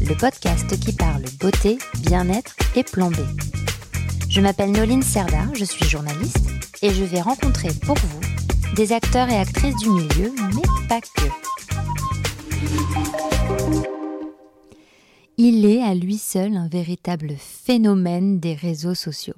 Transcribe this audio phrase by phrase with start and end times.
[0.00, 3.16] le podcast qui parle beauté, bien-être et plan B.
[4.28, 6.48] Je m'appelle Noline Serda, je suis journaliste
[6.82, 11.28] et je vais rencontrer pour vous des acteurs et actrices du milieu, mais pas que.
[15.36, 19.34] Il est à lui seul un véritable phénomène des réseaux sociaux.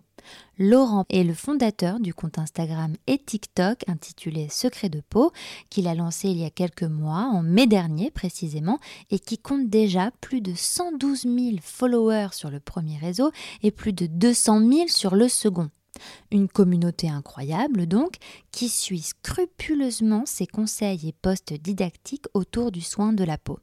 [0.58, 5.32] Laurent est le fondateur du compte Instagram et TikTok intitulé Secret de peau,
[5.70, 8.78] qu'il a lancé il y a quelques mois, en mai dernier précisément,
[9.10, 13.30] et qui compte déjà plus de 112 000 followers sur le premier réseau
[13.62, 15.70] et plus de 200 000 sur le second.
[16.30, 18.16] Une communauté incroyable donc,
[18.52, 23.58] qui suit scrupuleusement ses conseils et posts didactiques autour du soin de la peau.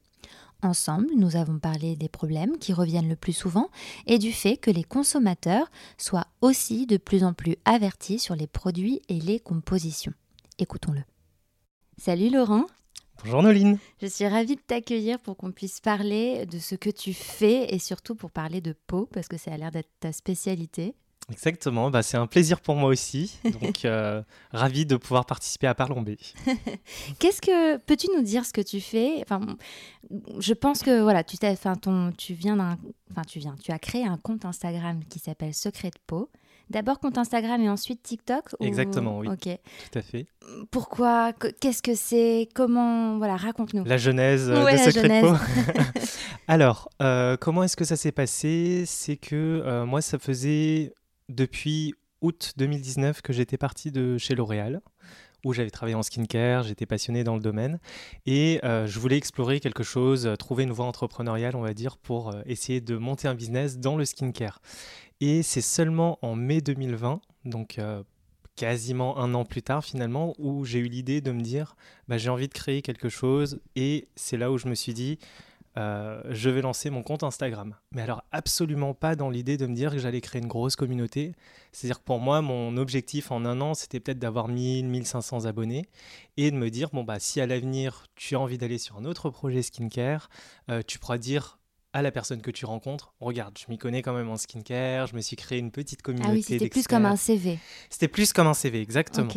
[0.64, 3.68] Ensemble, nous avons parlé des problèmes qui reviennent le plus souvent
[4.06, 8.46] et du fait que les consommateurs soient aussi de plus en plus avertis sur les
[8.46, 10.14] produits et les compositions.
[10.58, 11.02] Écoutons-le.
[11.98, 12.64] Salut Laurent.
[13.22, 13.78] Bonjour Noline.
[14.00, 17.78] Je suis ravie de t'accueillir pour qu'on puisse parler de ce que tu fais et
[17.78, 20.94] surtout pour parler de peau parce que ça a l'air d'être ta spécialité.
[21.30, 23.38] Exactement, bah, c'est un plaisir pour moi aussi.
[23.62, 24.22] Donc, euh,
[24.52, 26.10] ravi de pouvoir participer à Parlons B.
[27.18, 29.22] Qu'est-ce que peux-tu nous dire ce que tu fais?
[29.22, 29.40] Enfin,
[30.38, 32.76] je pense que voilà, tu t'as, enfin, ton, tu viens d'un,
[33.10, 36.30] enfin, tu viens, tu as créé un compte Instagram qui s'appelle Secret de peau.
[36.70, 39.28] D'abord compte Instagram et ensuite TikTok Exactement, oui.
[39.28, 39.42] Ok.
[39.92, 40.26] Tout à fait.
[40.70, 41.32] Pourquoi?
[41.60, 42.48] Qu'est-ce que c'est?
[42.54, 43.84] Comment Voilà, raconte-nous.
[43.84, 45.24] La genèse euh, Ouais, de la Secret genèse.
[45.24, 45.36] de peau.
[46.48, 48.84] Alors, euh, comment est-ce que ça s'est passé?
[48.86, 50.92] C'est que moi, ça faisait
[51.28, 54.80] depuis août 2019 que j'étais parti de chez L'Oréal
[55.44, 57.78] où j'avais travaillé en skincare, j'étais passionné dans le domaine
[58.26, 61.98] et euh, je voulais explorer quelque chose, euh, trouver une voie entrepreneuriale, on va dire,
[61.98, 64.60] pour euh, essayer de monter un business dans le skincare.
[65.20, 67.78] Et c'est seulement en mai 2020, donc
[68.56, 71.76] quasiment un an plus tard finalement, où j'ai eu l'idée de me dire,
[72.08, 75.18] bah, j'ai envie de créer quelque chose et c'est là où je me suis dit,
[75.76, 77.74] euh, je vais lancer mon compte Instagram.
[77.92, 81.34] Mais alors absolument pas dans l'idée de me dire que j'allais créer une grosse communauté.
[81.72, 85.86] C'est-à-dire que pour moi, mon objectif en un an, c'était peut-être d'avoir 1000, 1500 abonnés
[86.36, 89.04] et de me dire, bon, bah, si à l'avenir, tu as envie d'aller sur un
[89.04, 90.28] autre projet skincare,
[90.70, 91.58] euh, tu pourras dire
[91.92, 95.14] à la personne que tu rencontres, regarde, je m'y connais quand même en skincare, je
[95.14, 97.60] me suis créé une petite communauté Ah oui, c'était plus comme un CV.
[97.88, 99.28] C'était plus comme un CV, exactement.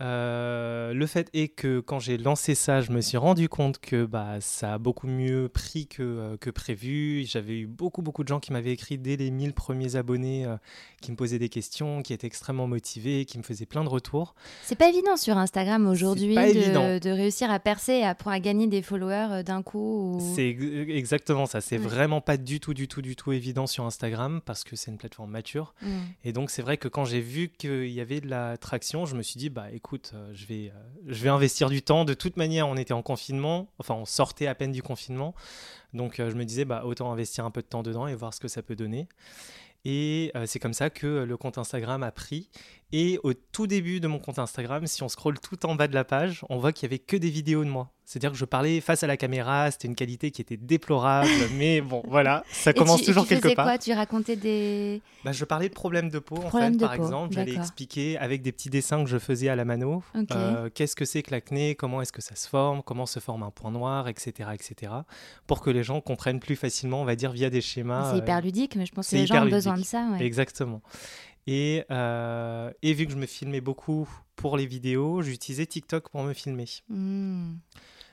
[0.00, 4.04] Euh, le fait est que quand j'ai lancé ça, je me suis rendu compte que
[4.04, 7.24] bah, ça a beaucoup mieux pris que, euh, que prévu.
[7.26, 10.56] J'avais eu beaucoup, beaucoup de gens qui m'avaient écrit dès les 1000 premiers abonnés, euh,
[11.00, 14.34] qui me posaient des questions, qui étaient extrêmement motivés, qui me faisaient plein de retours.
[14.62, 18.66] C'est pas évident sur Instagram aujourd'hui de, de réussir à percer et à, à gagner
[18.66, 20.16] des followers d'un coup.
[20.16, 21.60] ou- C'est ex- exactement ça.
[21.60, 24.90] C'est vraiment pas du tout, du tout, du tout évident sur Instagram parce que c'est
[24.90, 25.74] une plateforme mature.
[25.82, 25.88] Mm.
[26.24, 29.16] Et donc, c'est vrai que quand j'ai vu qu'il y avait de la traction, je
[29.16, 32.04] me suis dit, bah écoute, euh, je vais, euh, je vais investir du temps.
[32.04, 35.34] De toute manière, on était en confinement, enfin, on sortait à peine du confinement.
[35.94, 38.34] Donc, euh, je me disais, bah autant investir un peu de temps dedans et voir
[38.34, 39.08] ce que ça peut donner.
[39.84, 42.50] Et c'est comme ça que le compte Instagram a pris.
[42.92, 45.94] Et au tout début de mon compte Instagram, si on scrolle tout en bas de
[45.94, 47.90] la page, on voit qu'il y avait que des vidéos de moi.
[48.06, 51.28] C'est-à-dire que je parlais face à la caméra, c'était une qualité qui était déplorable,
[51.58, 53.66] mais bon, voilà, ça commence tu- toujours tu quelque faisais part.
[53.66, 53.76] quoi?
[53.76, 55.02] Tu racontais des.
[55.26, 57.34] Bah, je parlais de problèmes de peau, en fait, par peau, exemple.
[57.34, 60.02] J'allais expliquer avec des petits dessins que je faisais à la mano.
[60.32, 61.74] Euh, Qu'est-ce que c'est que l'acné?
[61.74, 62.82] Comment est-ce que ça se forme?
[62.82, 64.92] Comment se forme un point noir, etc., etc.
[65.46, 68.12] Pour que les gens comprennent plus facilement, on va dire, via des schémas.
[68.12, 70.08] c'est euh, hyper ludique, mais je pense que les gens ont besoin de ça.
[70.12, 70.24] ouais.
[70.24, 70.80] Exactement.
[71.50, 76.22] Et, euh, et vu que je me filmais beaucoup pour les vidéos, j'utilisais TikTok pour
[76.22, 76.66] me filmer.
[76.90, 77.54] Mm.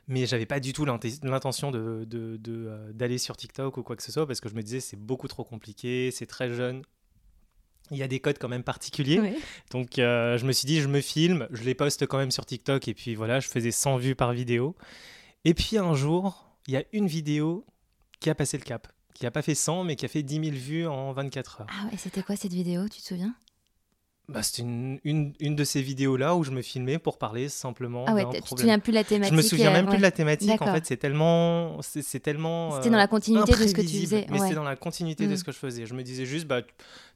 [0.07, 3.83] Mais j'avais pas du tout l'inten- l'intention de, de- de, euh, d'aller sur TikTok ou
[3.83, 6.54] quoi que ce soit parce que je me disais c'est beaucoup trop compliqué, c'est très
[6.54, 6.83] jeune.
[7.92, 9.18] Il y a des codes quand même particuliers.
[9.71, 12.45] Donc euh, je me suis dit, je me filme, je les poste quand même sur
[12.45, 14.75] TikTok et puis voilà, je faisais 100 vues par vidéo.
[15.44, 17.65] Et puis un jour, il y a une vidéo
[18.21, 20.35] qui a passé le cap, qui a pas fait 100 mais qui a fait 10
[20.51, 21.67] 000 vues en 24 heures.
[21.71, 23.33] Ah ouais, c'était quoi cette vidéo Tu te souviens?
[24.27, 28.06] Bah, C'était une, une, une de ces vidéos-là où je me filmais pour parler simplement
[28.07, 29.91] Ah ouais, tu te souviens plus de la thématique Je me souviens euh, même plus
[29.91, 29.97] ouais.
[29.97, 30.62] de la thématique.
[30.62, 32.71] En fait, c'est tellement, c'est tellement.
[32.71, 34.25] C'était euh, dans la continuité de ce que tu faisais.
[34.31, 34.47] Mais ouais.
[34.50, 35.38] c'est dans la continuité de Mm.
[35.38, 35.85] ce que je faisais.
[35.85, 36.62] Je me disais juste, bah,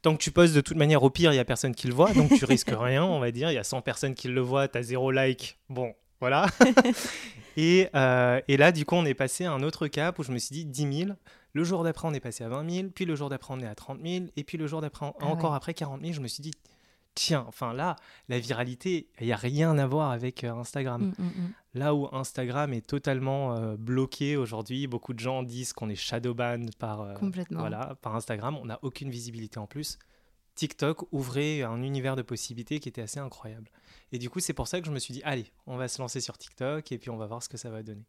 [0.03, 1.95] tant que tu postes de toute manière, au pire, il y a personne qui le
[1.95, 3.49] voit, donc tu risques rien, on va dire.
[3.49, 5.57] Il y a 100 personnes qui le voient, tu as zéro like.
[5.67, 6.45] Bon, voilà.
[7.57, 10.31] Et, euh, et, là, du coup, on est passé à un autre cap où je
[10.31, 11.09] me suis dit 10 000.
[11.53, 12.87] Le jour d'après, on est passé à 20 000.
[12.93, 14.25] Puis le jour d'après, on est à 30 000.
[14.35, 15.57] Et puis le jour d'après, Ah encore ouais.
[15.57, 16.53] après 40 000, je me suis dit,
[17.15, 17.95] tiens, enfin là,
[18.27, 21.13] la viralité, il n'y a rien à voir avec euh, Instagram.
[21.17, 21.53] Mm, mm, mm.
[21.75, 26.67] Là où Instagram est totalement euh, bloqué aujourd'hui, beaucoup de gens disent qu'on est shadowban
[26.77, 27.15] par, euh,
[27.51, 28.57] voilà, par Instagram.
[28.57, 29.97] On n'a aucune visibilité en plus.
[30.55, 33.69] TikTok ouvrait un univers de possibilités qui était assez incroyable.
[34.11, 36.01] Et du coup, c'est pour ça que je me suis dit, allez, on va se
[36.01, 38.05] lancer sur TikTok et puis on va voir ce que ça va donner.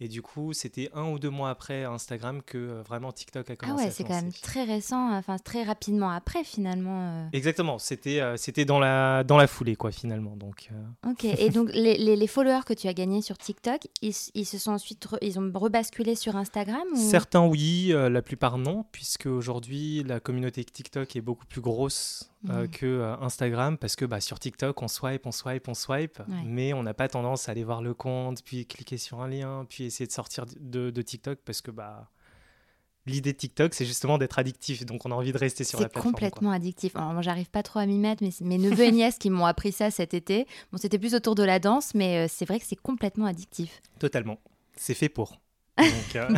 [0.00, 3.52] Et du coup, c'était un ou deux mois après Instagram que euh, vraiment TikTok a
[3.54, 7.00] Ah commencé ouais, à se c'est quand même très récent, enfin très rapidement après finalement.
[7.24, 7.28] euh.
[7.32, 10.36] Exactement, c'était euh, c'était dans la, dans la foulée, quoi, finalement.
[10.36, 10.68] Donc,
[11.08, 14.44] Ok, et donc les, les- les followers que tu as gagnés sur TikTok, ils, ils
[14.44, 16.96] se sont ensuite, re- ils ont rebasculé sur Instagram ou...
[16.96, 22.62] Certains oui, la plupart non, puisque aujourd'hui la communauté TikTok est beaucoup plus grosse euh,
[22.62, 22.68] Mhm.
[22.68, 26.42] que euh, Instagram, parce que bah, sur TikTok on swipe, on swipe, on swipe, Ouais.
[26.44, 29.66] mais on n'a pas tendance à aller voir le compte, puis cliquer sur un lien,
[29.68, 32.10] puis essayer de sortir de, de TikTok, parce que bah
[33.08, 35.84] l'idée de TikTok c'est justement d'être addictif, donc on a envie de rester sur la
[35.86, 36.12] C'est plateforme.
[36.12, 36.20] quoi.
[36.28, 36.96] complètement addictif.
[36.96, 39.30] Alors, moi, j'arrive pas trop à m'y mettre, mais c'est mes neveux et nièces qui
[39.30, 40.46] m'ont appris ça cet été.
[40.72, 43.80] Bon, c'était plus autour de la danse, mais euh, c'est vrai que c'est complètement addictif.
[44.00, 44.38] Totalement,
[44.76, 45.38] c'est fait pour.
[45.78, 46.28] Donc, euh,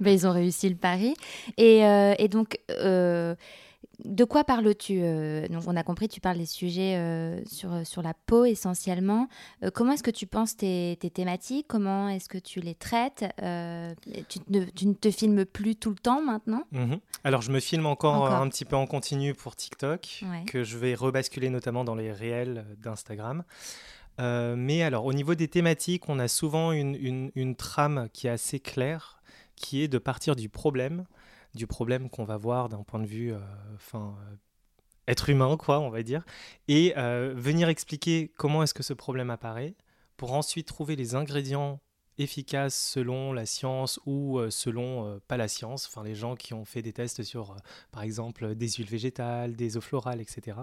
[0.00, 1.14] Ben, ils ont réussi le pari.
[1.56, 3.36] Et, euh, et donc, euh,
[4.04, 8.02] de quoi parles-tu euh, Donc, on a compris, tu parles des sujets euh, sur, sur
[8.02, 9.28] la peau essentiellement.
[9.64, 11.66] Euh, comment est-ce que tu penses tes, tes thématiques?
[11.68, 13.24] Comment est-ce que tu les traites?
[13.42, 13.94] Euh,
[14.28, 16.64] tu, ne, tu ne te filmes plus tout le temps maintenant?
[16.72, 16.98] Mhm.
[17.24, 18.32] Alors, je me filme encore, Encore.
[18.32, 20.44] euh, un petit peu en continu pour TikTok, Ouais.
[20.46, 23.44] que je vais rebasculer notamment dans les réels euh, d'Instagram.
[24.20, 28.26] Euh, mais alors, au niveau des thématiques, on a souvent une, une- une trame qui
[28.26, 29.20] est assez claire,
[29.56, 31.04] qui est de partir du problème,
[31.56, 33.38] du problème qu'on va voir d'un point de vue, euh,
[33.74, 34.36] enfin, euh,
[35.08, 36.24] être humain, quoi, on va dire,
[36.68, 39.74] et euh, venir expliquer comment est-ce que ce problème apparaît,
[40.16, 41.80] pour ensuite trouver les ingrédients
[42.18, 46.80] efficaces selon la science ou selon pas la science, enfin les gens qui ont fait
[46.80, 47.54] des tests sur
[47.90, 50.56] par exemple des huiles végétales, des eaux florales, etc.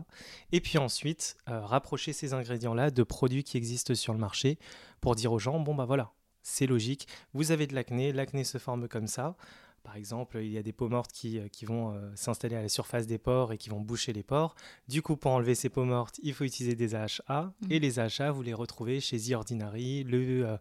[0.51, 4.57] Et puis ensuite rapprocher ces ingrédients-là de produits qui existent sur le marché
[4.99, 6.11] pour dire aux gens bon bah voilà,
[6.43, 9.35] c'est logique, vous avez de l'acné, l'acné se forme comme ça.
[9.83, 12.61] Par exemple, il y a des peaux mortes qui, euh, qui vont euh, s'installer à
[12.61, 14.55] la surface des pores et qui vont boucher les pores.
[14.87, 17.53] Du coup, pour enlever ces peaux mortes, il faut utiliser des AHA.
[17.61, 17.71] Mhm.
[17.71, 20.57] Et les AHA, vous les retrouvez chez The Ordinary, le,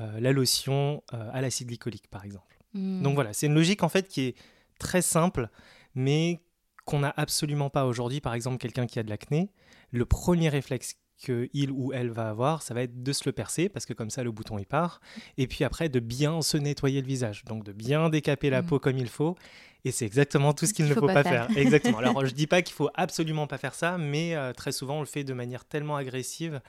[0.00, 2.58] euh, la lotion à l'acide glycolique, par exemple.
[2.72, 3.02] Hmm.
[3.02, 4.34] Donc voilà, c'est une logique en fait qui est
[4.78, 5.50] très simple,
[5.94, 6.40] mais
[6.86, 8.20] qu'on n'a absolument pas aujourd'hui.
[8.20, 9.52] Par exemple, quelqu'un qui a de l'acné,
[9.90, 13.32] le premier réflexe que il ou elle va avoir, ça va être de se le
[13.32, 15.00] percer parce que comme ça le bouton il part,
[15.38, 18.66] et puis après de bien se nettoyer le visage, donc de bien décaper la Mm.
[18.66, 19.36] peau comme il faut.
[19.84, 21.46] Et c'est exactement tout ce qu'il Qu'il ne faut faut pas pas faire.
[21.48, 21.56] faire.
[21.58, 21.98] Exactement.
[21.98, 25.00] Alors je dis pas qu'il faut absolument pas faire ça, mais euh, très souvent on
[25.00, 26.60] le fait de manière tellement agressive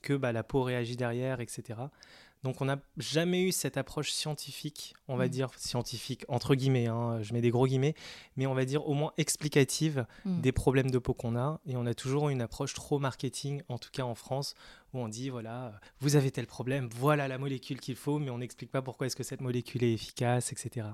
[0.00, 1.78] que bah, la peau réagit derrière, etc.
[2.44, 5.30] Donc on n'a jamais eu cette approche scientifique, on va Mm.
[5.30, 7.94] dire scientifique entre guillemets, hein, je mets des gros guillemets,
[8.36, 10.40] mais on va dire au moins explicative Mm.
[10.40, 11.60] des problèmes de peau qu'on a.
[11.66, 14.54] Et on a toujours une approche trop marketing, en tout cas en France,
[14.94, 18.38] où on dit voilà, vous avez tel problème, voilà la molécule qu'il faut, mais on
[18.38, 20.86] n'explique pas pourquoi est-ce que cette molécule est efficace, etc.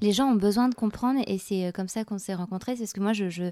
[0.00, 2.76] Les gens ont besoin de comprendre et c'est euh, comme ça qu'on s'est rencontrés.
[2.76, 3.50] C'est parce que moi, je, je-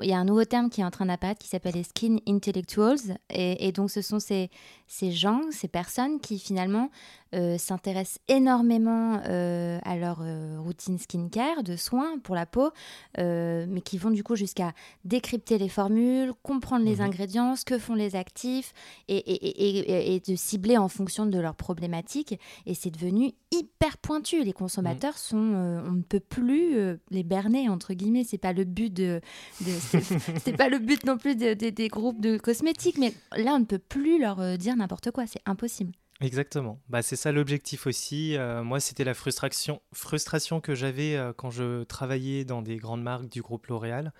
[0.00, 2.16] il y a un nouveau terme qui est en train d'apparaître qui s'appelle les skin
[2.28, 3.18] intellectuals.
[3.30, 4.50] Et, et donc, ce sont ces,
[4.86, 6.90] ces gens, ces personnes qui finalement
[7.34, 12.70] euh, s'intéressent énormément euh, à leur euh, routine skincare, de soins pour la peau,
[13.18, 14.72] mais qui vont du coup jusqu'à
[15.04, 17.00] décrypter les formules, comprendre les Mhm.
[17.02, 18.72] ingrédients, ce que font les actifs
[19.08, 22.38] et, et- et- et- et de cibler en fonction de leurs problématiques.
[22.66, 24.42] Et c'est devenu hyper pointu.
[24.44, 26.74] Les consommateurs sont, euh, on ne peut plus
[27.10, 28.24] les berner entre guillemets.
[28.24, 29.20] C'est pas le but de,
[29.60, 29.70] de
[30.44, 32.98] c'est- pas le but non plus de- de- des groupes de cosmétiques.
[32.98, 35.26] Mais là, on ne peut plus leur dire n'importe quoi.
[35.26, 35.92] C'est impossible.
[36.22, 36.80] Exactement.
[36.88, 38.36] Bah, c'est ça l'objectif aussi.
[38.36, 43.02] Euh, moi, c'était la frustration, frustration que j'avais euh, quand je travaillais dans des grandes
[43.02, 44.12] marques du groupe L'Oréal.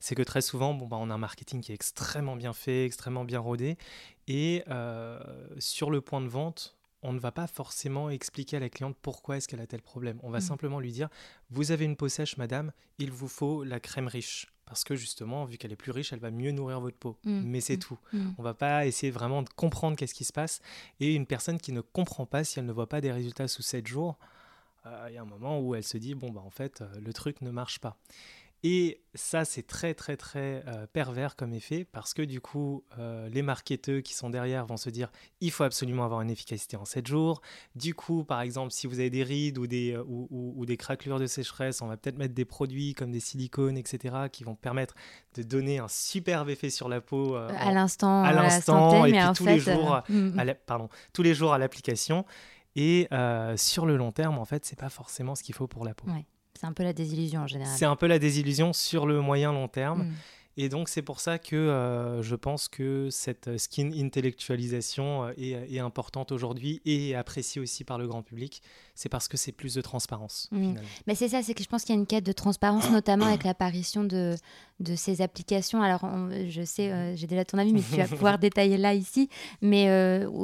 [0.00, 2.84] C'est que très souvent, bon, bah, on a un marketing qui est extrêmement bien fait,
[2.84, 3.76] extrêmement bien rodé.
[4.28, 5.18] Et euh,
[5.58, 9.36] sur le point de vente, on ne va pas forcément expliquer à la cliente pourquoi
[9.36, 10.18] est-ce qu'elle a tel problème.
[10.22, 10.42] On va Mm.
[10.42, 11.08] simplement lui dire,
[11.50, 14.51] vous avez une peau sèche, madame, il vous faut la crème riche.
[14.72, 17.18] Parce que justement, vu qu'elle est plus riche, elle va mieux nourrir votre peau.
[17.24, 17.42] Mm.
[17.44, 17.80] Mais c'est Mm.
[17.80, 17.98] tout.
[18.14, 18.30] Mm.
[18.38, 20.62] On va pas essayer vraiment de comprendre qu'est-ce qui se passe.
[20.98, 23.60] Et une personne qui ne comprend pas, si elle ne voit pas des résultats sous
[23.60, 24.16] 7 jours,
[24.86, 26.86] euh, il y a un moment où elle se dit, bon, bah, en fait, euh,
[27.04, 27.98] le truc ne marche pas.
[28.64, 33.28] Et ça, c'est très, très, très euh, pervers comme effet parce que du coup, euh,
[33.28, 36.84] les marketeurs qui sont derrière vont se dire il faut absolument avoir une efficacité en
[36.84, 37.42] 7 jours.
[37.74, 41.18] Du coup, par exemple, si vous avez des rides ou des, euh, ou, des craquelures
[41.18, 44.94] de sécheresse, on va peut-être mettre des produits comme des silicones, etc., qui vont permettre
[45.34, 49.46] de donner un superbe effet sur la peau à l'instant, à l'instant, et puis tous,
[49.46, 50.38] les jours, mm.
[50.38, 52.24] à pardon, tous les jours à l'application.
[52.76, 53.08] Et
[53.56, 56.06] sur le long terme, en fait, c'est pas forcément ce qu'il faut pour la peau.
[56.62, 57.74] C'est un peu la désillusion en général.
[57.76, 60.04] C'est un peu la désillusion sur le moyen long terme.
[60.04, 60.12] Mm.
[60.58, 65.78] Et donc c'est pour ça que euh, je pense que cette skin intellectualisation euh, est,
[65.80, 68.62] importante aujourd'hui et appréciée aussi par le grand public.
[68.94, 70.48] C'est parce que c'est plus de transparence.
[70.50, 70.74] Mm.
[71.06, 73.26] Mais c'est ça, c'est que je pense qu'il y a une quête de transparence, notamment
[73.26, 74.34] avec l'apparition de,
[74.80, 75.82] de ces applications.
[75.82, 76.06] Alors
[76.48, 79.28] je sais, euh, j'ai déjà ton avis, mais tu vas pouvoir détailler là ici.
[79.60, 79.88] Mais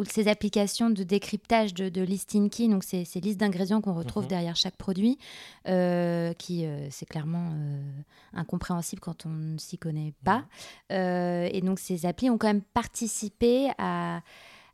[0.08, 4.24] ces applications de décryptage de, de listing key, donc ces, ces listes d'ingrédients qu'on retrouve
[4.24, 4.30] mhm.
[4.30, 5.18] derrière chaque produit,
[5.66, 7.52] qui c'est clairement
[8.32, 10.44] incompréhensible quand on ne s'y connaît pas.
[10.92, 14.22] Euh, et donc ces applis ont quand même participé à,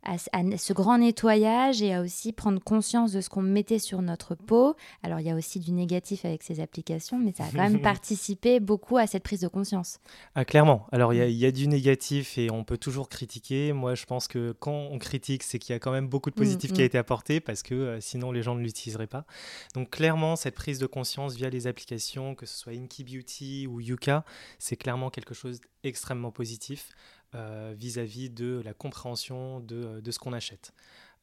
[0.05, 0.17] à,
[0.57, 4.75] ce grand nettoyage et à aussi prendre conscience de ce qu'on mettait sur notre peau.
[5.03, 7.81] Alors il y a aussi du négatif avec ces applications, mais ça a quand même
[7.81, 9.99] participé beaucoup à cette prise de conscience.
[10.35, 10.85] Ah, clairement.
[10.91, 13.73] Alors il y, a du négatif et on peut toujours critiquer.
[13.73, 16.35] Moi je pense que quand on critique, c'est qu'il y a quand même beaucoup de
[16.35, 16.85] positif qui a mm, mm.
[16.85, 19.25] été apporté parce que euh, sinon les gens ne l'utiliseraient pas.
[19.73, 23.79] Donc clairement cette prise de conscience via les applications, que ce soit Inky Beauty ou
[23.81, 24.23] Yuka,
[24.59, 26.89] c'est clairement quelque chose d'extrêmement positif.
[27.35, 30.73] Euh, vis-à-vis de la compréhension de, ce qu'on achète.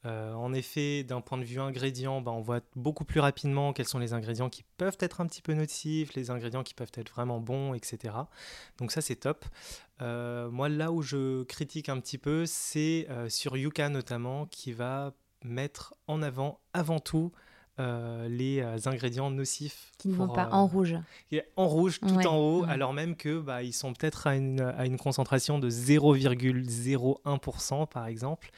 [0.05, 3.87] Euh, en effet, d'un point de vue ingrédients, bah, on voit beaucoup plus rapidement quels
[3.87, 7.09] sont les ingrédients qui peuvent être un petit peu nocifs, les ingrédients qui peuvent être
[7.09, 8.13] vraiment bons, etc.
[8.77, 9.45] Donc ça, c'est top.
[10.01, 15.13] Euh, moi, là où je critique un petit peu, c'est sur Yuka notamment, qui va
[15.43, 17.31] mettre en avant avant tout
[17.79, 19.91] euh, les euh, ingrédients nocifs.
[19.97, 20.95] Qui ne vont pas en rouge.
[21.55, 24.85] En rouge, tout en haut, alors même que bah, ils sont peut-être à une, à
[24.85, 28.51] une concentration de 0,01% par exemple.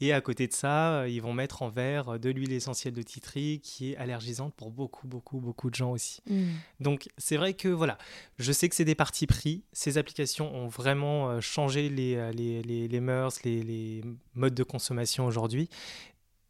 [0.00, 3.00] Et à côté de ça, euh, ils vont mettre en verre de l'huile essentielle de
[3.02, 6.20] titri qui est allergisante pour beaucoup, beaucoup, beaucoup de gens aussi.
[6.28, 6.48] Mm.
[6.80, 7.96] Donc c'est vrai que voilà,
[8.38, 9.62] je sais que c'est des partis pris.
[9.72, 14.02] Ces applications ont vraiment changé les, les, les, les mœurs, les, les
[14.34, 15.70] modes de consommation aujourd'hui.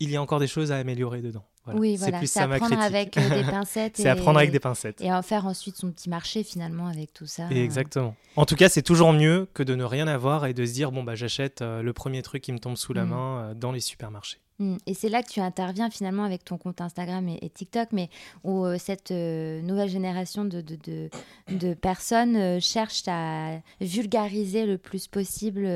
[0.01, 1.45] Il y a encore des choses à améliorer dedans.
[1.75, 2.25] Oui, voilà.
[2.27, 3.97] C'est à prendre avec euh, des pincettes.
[3.97, 5.01] c'est à prendre avec des pincettes.
[5.01, 7.49] Et en faire ensuite son petit marché finalement avec tout ça.
[7.51, 8.15] exactement.
[8.37, 10.93] En tout cas, c'est toujours mieux que de ne rien avoir et de se dire
[10.93, 13.09] bon bah j'achète euh, le premier truc qui me tombe sous la mm.
[13.09, 14.39] main euh, dans les supermarchés.
[14.59, 14.77] Mm.
[14.87, 18.11] Et c'est là que tu interviens finalement avec ton compte Instagram et, TikTok, mais
[18.45, 21.11] où cette nouvelle génération de, de,
[21.49, 25.69] de, personnes cherchent à vulgariser le plus possible,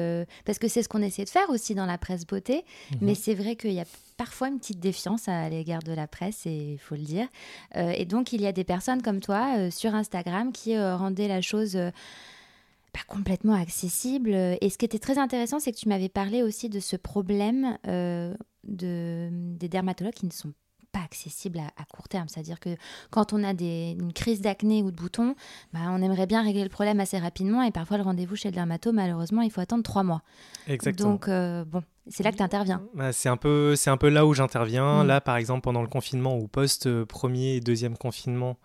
[0.45, 2.99] parce que c'est ce qu'on essaie de faire aussi dans la presse beauté, mm-hmm.
[3.01, 3.87] mais c'est vrai qu'il y a
[4.17, 7.27] parfois une petite défiance à l'égard de la presse, et il faut le dire.
[7.77, 10.97] Euh, et donc, il y a des personnes comme toi euh, sur Instagram qui euh,
[10.97, 11.77] rendaient la chose
[12.93, 14.35] pas complètement accessible.
[14.61, 17.79] Et ce qui était très intéressant, c'est que tu m'avais parlé aussi de ce problème
[17.85, 20.53] de, des dermatologues qui ne sont
[20.93, 22.29] pas accessible à, court terme.
[22.29, 22.77] C'est-à-dire que
[23.11, 25.35] quand on a des, une crise d'acné ou de boutons,
[25.73, 28.55] bah, on aimerait bien régler le problème assez rapidement et parfois le rendez-vous chez le
[28.55, 30.23] dermato, malheureusement, il faut attendre trois mois.
[30.69, 31.13] Exactement.
[31.13, 32.83] Donc, euh, bon, c'est là que tu interviens.
[32.95, 35.03] Bah, c'est un, peu, un peu là où j'interviens.
[35.03, 35.07] Mm.
[35.07, 38.59] Là, par exemple, pendant le confinement ou post-premier et deuxième confinement,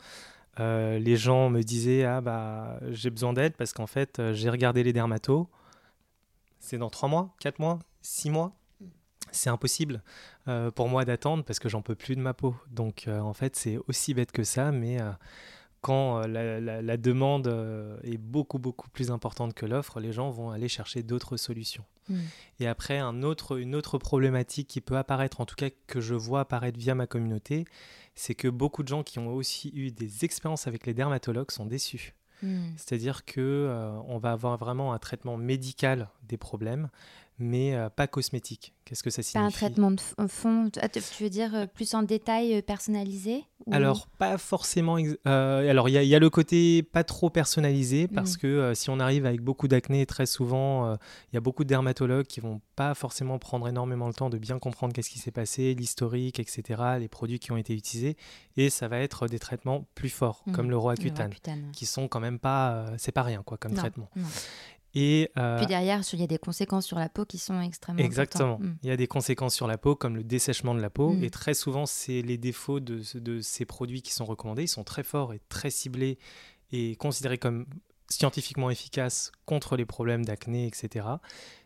[0.60, 4.50] euh, les gens me disaient Ah, bah, j'ai besoin d'aide parce qu'en fait, euh, j'ai
[4.50, 5.48] regardé les dermatos.
[6.60, 8.54] C'est dans trois mois, quatre mois, six mois
[9.34, 10.02] c'est impossible
[10.48, 12.56] euh, pour moi d'attendre parce que j'en peux plus de ma peau.
[12.72, 15.00] Donc en fait, c'est aussi bête que ça, mais
[15.82, 17.48] quand la, demande
[18.04, 21.84] est beaucoup beaucoup plus importante que l'offre, les gens vont aller chercher d'autres solutions.
[22.60, 26.16] Et après, un autre, une autre problématique qui peut apparaître, en tout cas que je
[26.16, 27.66] vois apparaître via ma communauté,
[28.16, 31.66] c'est que beaucoup de gens qui ont aussi eu des expériences avec les dermatologues sont
[31.66, 32.14] déçus.
[32.42, 32.70] Hmm.
[32.78, 33.70] C'est-à-dire que
[34.08, 36.90] on va avoir vraiment un traitement médical des problèmes,
[37.40, 38.74] mais euh, pas cosmétique.
[38.84, 42.04] Qu'est-ce que ça signifie un traitement de fond, ah, tu veux dire euh, plus en
[42.04, 44.96] détail euh, personnalisé Alors, pas forcément.
[45.26, 48.38] alors, il y, a le côté pas trop personnalisé, parce mm.
[48.38, 52.26] que si on arrive avec beaucoup d'acné, très souvent, il y a beaucoup de dermatologues
[52.26, 55.76] qui vont pas forcément prendre énormément le temps de bien comprendre qu'est-ce qui s'est passé,
[55.76, 58.16] l'historique, etc., les produits qui ont été utilisés,
[58.56, 60.52] et ça va être des traitements plus forts, mm.
[60.54, 61.34] comme le Roaccutane,
[61.74, 62.86] qui sont quand même pas.
[62.98, 64.10] c'est pas rien, quoi, comme traitement.
[65.00, 68.04] Et, euh, Puis derrière, il y a des conséquences sur la peau qui sont extrêmement
[68.04, 68.58] Exactement.
[68.58, 68.78] Mm.
[68.82, 71.12] Il y a des conséquences sur la peau, comme le dessèchement de la peau.
[71.12, 71.24] Mm.
[71.24, 74.64] Et très souvent, c'est les défauts de, de, ces produits qui sont recommandés.
[74.64, 76.18] Ils sont très forts et très ciblés
[76.72, 77.68] et considérés comme
[78.10, 81.06] scientifiquement efficaces contre les problèmes d'acné, etc.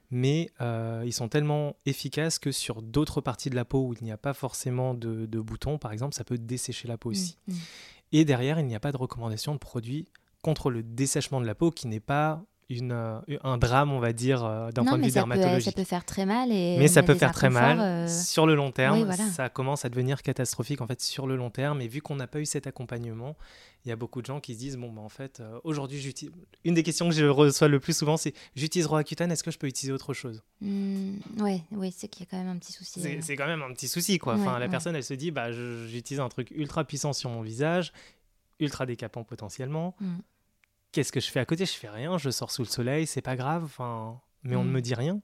[0.09, 4.03] Mais euh, ils sont tellement efficaces que sur d'autres parties de la peau où il
[4.03, 7.13] n'y a pas forcément de, de, boutons, par exemple, ça peut dessécher la peau mm,
[7.13, 7.37] aussi.
[8.11, 10.09] Et derrière, il n'y a pas de recommandation de produits
[10.41, 12.43] contre le dessèchement de la peau qui n'est pas
[12.77, 15.63] une, euh, un drame, on va dire, euh, d'un point de vue dermatologique.
[15.63, 16.51] ça peut faire très mal.
[16.51, 17.79] Et Mais ça peut faire très mal.
[17.79, 19.25] euh, Sur le long terme, oui, voilà.
[19.31, 21.81] ça commence à devenir catastrophique en fait sur le long terme.
[21.81, 23.35] Et vu qu'on n'a pas eu cet accompagnement,
[23.85, 25.99] il y a beaucoup de gens qui se disent bon bah en fait euh, aujourd'hui
[25.99, 26.33] j'utilise.
[26.65, 29.57] Une des questions que je reçois le plus souvent c'est j'utilise Roaccutane, est-ce que je
[29.57, 30.43] peux utiliser autre chose?
[31.39, 33.01] Ouais, oui, c'est qu'il y a quand même un petit souci.
[33.21, 34.35] C'est quand même un petit souci quoi.
[34.35, 34.69] Enfin la ouais.
[34.71, 37.91] personne elle se dit bah j'utilise un truc ultra puissant sur mon visage,
[38.59, 39.95] ultra décapant potentiellement.
[39.99, 40.17] Mm.
[40.91, 41.65] Qu'est-ce que je fais à côté?
[41.65, 43.63] Je fais rien, je sors sous le soleil, c'est pas grave.
[43.63, 44.73] Enfin mais on ne Mm.
[44.73, 45.21] me dit rien.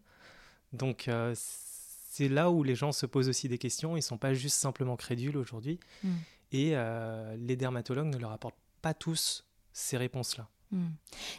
[0.74, 3.98] Donc euh, c'est là où les gens se posent aussi des questions.
[3.98, 5.80] Ils sont pas juste simplement crédules aujourd'hui.
[6.04, 6.10] Mm.
[6.52, 9.44] Et euh, les dermatologues ne leur apportent pas tous
[9.74, 10.48] ces réponses-là.
[10.72, 10.88] Hmm.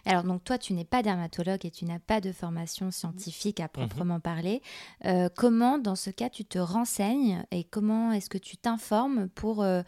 [0.06, 3.68] Alors, donc, toi, tu n'es pas dermatologue et tu n'as pas de formation scientifique à
[3.68, 4.62] proprement parler.
[5.04, 9.62] Euh, comment, dans ce cas, tu te renseignes et comment est-ce que tu t'informes pour
[9.62, 9.82] euh,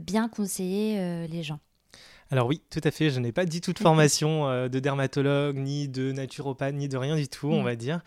[0.00, 1.60] bien conseiller euh, les gens?
[2.30, 3.08] Alors oui, tout à fait.
[3.08, 7.16] Je n'ai pas dit toute formation euh, de dermatologue, ni de naturopathe, ni de rien
[7.16, 7.64] du tout, on Mm.
[7.64, 8.00] va dire.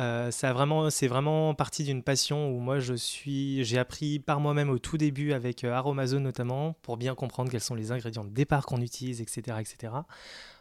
[0.00, 4.18] Euh, ça a vraiment, c'est vraiment parti d'une passion où moi je suis, j'ai appris
[4.18, 7.92] par moi-même au tout début avec euh, Aromazone notamment pour bien comprendre quels sont les
[7.92, 9.92] ingrédients de départ qu'on utilise, etc., etc.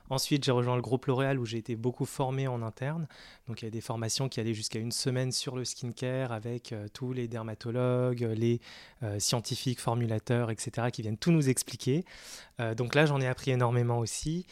[0.10, 3.08] Ensuite, j'ai rejoint le groupe L'Oréal où j'ai été beaucoup formé en interne.
[3.48, 6.74] Donc, il y a des formations qui allaient jusqu'à une semaine sur le skincare avec
[6.74, 8.60] euh, tous les dermatologues, les
[9.04, 12.06] euh, scientifiques, formulateurs, etc., qui viennent tout nous expliquer.
[12.60, 14.46] Euh, donc là, j'en ai appris énormément aussi.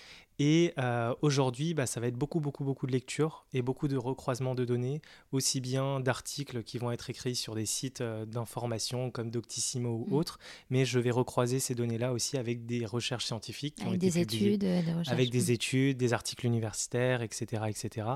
[0.46, 3.96] Et euh, aujourd'hui, bah, ça va être beaucoup, beaucoup, beaucoup de lectures et beaucoup de
[3.96, 9.10] recroisements de données, aussi bien d'articles qui vont être écrits sur des sites euh, d'information
[9.10, 10.14] comme Doctissimo ou Mm.
[10.14, 14.04] autres, mais je vais recroiser ces données-là aussi avec des recherches scientifiques qui ont Avec
[14.04, 17.64] été des publiées études, des recherches avec des études, des articles universitaires, etc.
[17.70, 18.08] etc.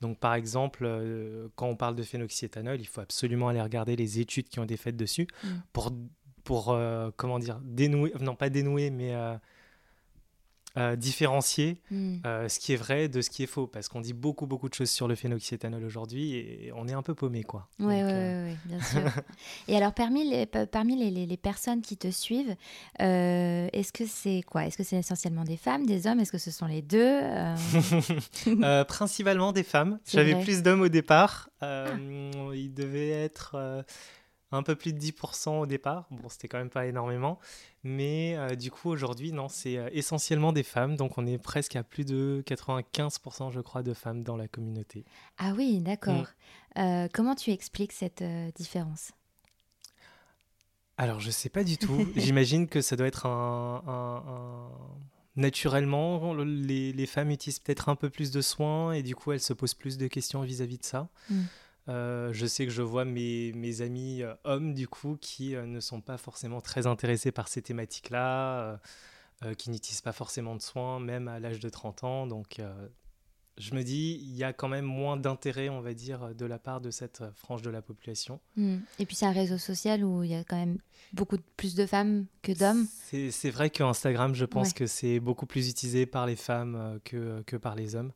[0.00, 4.20] Donc par exemple, euh, quand on parle de phénoxyéthanol, il faut absolument aller regarder les
[4.20, 5.48] études qui ont été faites dessus Mm.
[5.72, 5.90] pour,
[6.44, 9.16] pour euh, comment dire, dénouer, non pas dénouer, mais
[10.78, 12.16] euh, différencier Hmm.
[12.26, 13.66] euh, ce qui est vrai de ce qui est faux.
[13.66, 17.02] Parce qu'on dit beaucoup, beaucoup de choses sur le phénoxyéthanol aujourd'hui et on est un
[17.02, 17.68] peu paumé, quoi.
[17.78, 19.00] Oui, Donc, euh, ouais, bien sûr.
[19.68, 22.56] Et alors, parmi les, pa- parmi les, les- les personnes qui te suivent,
[23.00, 24.66] euh, est-ce que c'est quoi?
[24.66, 26.20] Est-ce que c'est essentiellement des femmes, des hommes?
[26.20, 27.20] Est-ce que ce sont les deux?
[28.62, 29.98] Euh, principalement des femmes.
[30.06, 30.34] J'avais.
[30.34, 30.42] Ah.
[30.42, 31.50] plus d'hommes au départ.
[31.62, 33.56] Euh, Il devait être
[34.56, 36.06] un peu plus de 10% au départ.
[36.10, 37.38] Bon, c'était quand même pas énormément.
[37.84, 40.96] Mais euh, du coup, aujourd'hui, non, c'est euh, essentiellement des femmes.
[40.96, 45.04] Donc, on est presque à plus de 95%, je crois, de femmes dans la communauté.
[45.38, 46.26] Ah oui, d'accord.
[46.76, 46.78] Mm.
[46.80, 49.12] Euh, comment tu expliques cette euh, différence?
[50.98, 52.06] Alors, je sais pas du tout.
[52.16, 53.82] J'imagine que ça doit être un.
[53.86, 54.70] un- un-
[55.34, 59.32] Naturellement, le- les, les femmes utilisent peut-être un peu plus de soins et du coup,
[59.32, 61.08] elles se posent plus de questions vis-à-vis de ça.
[61.30, 61.40] Mm.
[61.88, 65.66] Euh, je sais que je vois mes, mes amis euh, hommes, du coup, qui euh,
[65.66, 68.78] ne sont pas forcément très intéressés par ces thématiques-là,
[69.58, 72.26] qui n'utilisent pas forcément de soins, même à l'âge de 30 ans.
[72.28, 72.60] Donc,
[73.58, 76.60] je me dis, il y a quand même moins d'intérêt, on va dire, de la
[76.60, 78.38] part de cette frange de la population.
[78.56, 78.76] Hmm.
[79.00, 80.78] Et puis c'est un réseau social où il y a quand même
[81.12, 82.86] beaucoup de- plus de femmes que d'hommes.
[83.10, 84.74] C'est vrai que Instagram, je pense Ouais.
[84.74, 88.12] que c'est beaucoup plus utilisé par les femmes que, que par les hommes.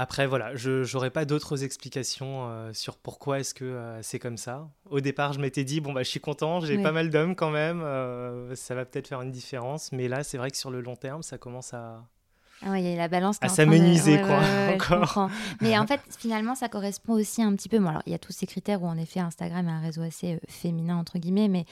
[0.00, 4.36] Après, voilà, je n'aurais pas d'autres explications euh, sur pourquoi est-ce que euh, c'est comme
[4.36, 4.68] ça.
[4.88, 6.82] Au départ, je m'étais dit, bon, bah, je suis content, j'ai Ouais.
[6.84, 9.90] pas mal d'hommes quand même, euh, ça va peut-être faire une différence.
[9.90, 12.04] Mais là, c'est vrai que sur le long terme, ça commence à...
[12.62, 15.30] Ah a la balance À de- s'amenuiser, Ouais, quoi, ouais, ouais, encore.
[15.60, 17.78] Mais en fait, finalement, ça correspond aussi un petit peu.
[17.78, 20.02] Bon, alors, il y a tous ces critères où, en effet, Instagram est un réseau
[20.02, 21.66] assez euh, féminin, entre guillemets, mais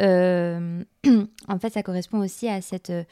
[0.00, 0.82] euh,
[1.48, 2.90] en fait, ça correspond aussi à cette.
[2.90, 3.04] euh,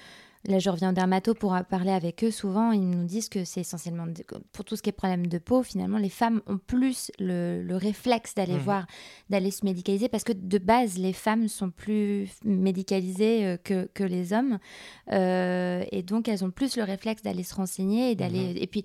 [0.46, 2.30] Là, je reviens au dermato pour parler avec eux.
[2.30, 5.38] Souvent, ils nous disent que c'est essentiellement de- pour tout ce qui est problème de
[5.38, 5.62] peau.
[5.62, 8.58] Finalement, les femmes ont plus le, le réflexe d'aller Mhm.
[8.60, 8.86] voir,
[9.30, 14.04] d'aller se médicaliser parce que de base, les femmes sont plus médicalisées euh, que, que
[14.04, 14.58] les hommes.
[15.12, 18.50] Euh, et donc, elles ont plus le réflexe d'aller se renseigner et d'aller.
[18.52, 18.56] Mhm.
[18.58, 18.84] Et puis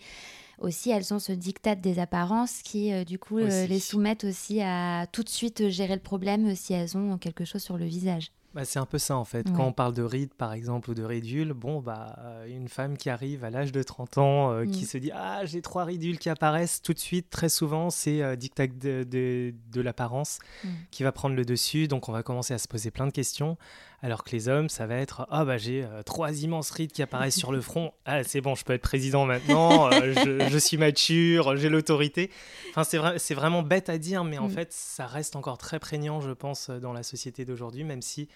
[0.59, 4.61] aussi, elles ont ce diktat des apparences qui, euh, du coup, euh, les soumettent aussi
[4.61, 8.31] à tout de suite gérer le problème si elles ont quelque chose sur le visage.
[8.55, 9.47] Bah, c'est un peu ça en fait.
[9.47, 9.53] Ouais.
[9.55, 12.97] Quand on parle de rides par exemple ou de ridules, bon bah euh, une femme
[12.97, 14.87] qui arrive à l'âge de 30 ans, euh, qui Mm.
[14.87, 18.35] se dit ah j'ai trois ridules qui apparaissent tout de suite, très souvent c'est euh,
[18.35, 20.67] dictat de, de, de l'apparence Mm.
[20.89, 21.87] qui va prendre le dessus.
[21.87, 23.55] Donc on va commencer à se poser plein de questions.
[24.01, 27.01] Alors que les hommes, ça va être ah bah j'ai euh, trois immenses rides qui
[27.01, 27.91] apparaissent sur le front.
[28.05, 29.91] Ah c'est bon, je peux être président maintenant.
[29.91, 32.31] euh, je, je suis mature, j'ai l'autorité.
[32.69, 34.51] Enfin c'est vrai, c'est vraiment bête à dire, mais en Mm.
[34.51, 38.29] fait ça reste encore très prégnant, je pense, dans la société d'aujourd'hui, même si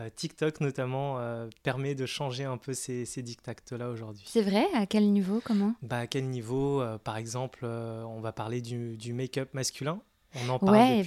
[0.00, 4.24] euh, TikTok notamment euh, permet de changer un peu ces, ces dictats-là aujourd'hui.
[4.26, 4.66] C'est vrai?
[4.74, 5.40] À quel niveau?
[5.44, 5.74] Comment?
[5.82, 10.00] Bah, à quel niveau Euh, Par exemple, euh, on va parler du, du make-up masculin.
[10.36, 11.04] On en parle Ouais, des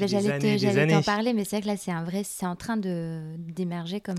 [0.57, 3.21] j'allais t'en parler, mais c'est vrai que là, c'est un vrai, c'est en train de
[3.37, 4.15] d'émerger comme.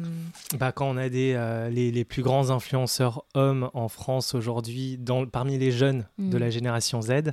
[0.59, 4.99] Bah, quand on a des, euh, les, les plus grands influenceurs hommes en France aujourd'hui,
[4.99, 6.41] dans- parmi les jeunes de Mm.
[6.41, 7.33] la génération Z,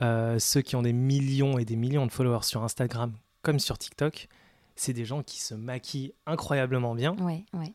[0.00, 3.76] euh, ceux qui ont des millions et des millions de followers sur Instagram comme sur
[3.76, 4.28] TikTok,
[4.74, 7.14] c'est des gens qui se maquillent incroyablement bien.
[7.18, 7.72] Ouais, ouais,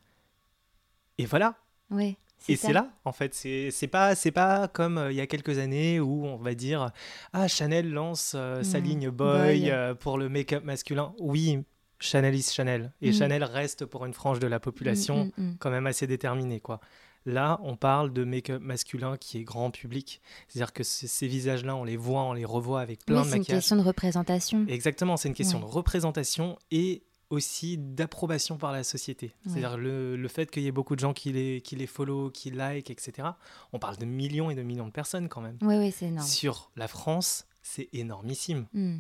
[1.20, 1.56] Et voilà.
[1.92, 2.18] ouais.
[2.50, 3.34] Et c'est là, en fait.
[3.34, 6.92] C'est pas, c'est pas comme euh, il y a quelques années où on va dire
[7.34, 9.72] Ah, Chanel lance euh, sa Mm, ligne boy, boy.
[9.72, 11.14] euh, pour le make-up masculin.
[11.20, 11.60] Oui,
[12.00, 12.94] Chanel is Chanel.
[13.02, 13.14] Et Mm.
[13.14, 15.56] Chanel reste pour une frange de la population Mm, mm, mm.
[15.60, 16.80] quand même assez déterminée, quoi.
[17.26, 20.22] Là, on parle de make-up masculin qui est grand public.
[20.48, 23.36] C'est-à-dire que ces visages-là, on les voit, on les revoit avec plein Oui, de c'est
[23.36, 23.60] une maquillage.
[23.60, 24.66] question de représentation.
[24.70, 25.66] Exactement, c'est une question Ouais.
[25.66, 29.28] de représentation et aussi d'approbation par la société.
[29.28, 29.52] Ouais.
[29.52, 32.30] C'est-à-dire le, le fait qu'il y ait beaucoup de gens qui les, qui les follow,
[32.30, 33.30] qui like, etc.
[33.74, 35.58] On parle de millions et de millions de personnes quand même.
[35.62, 36.26] Oui, oui, c'est énorme.
[36.28, 38.66] Sur la France, c'est énormissime.
[38.74, 38.98] Mm.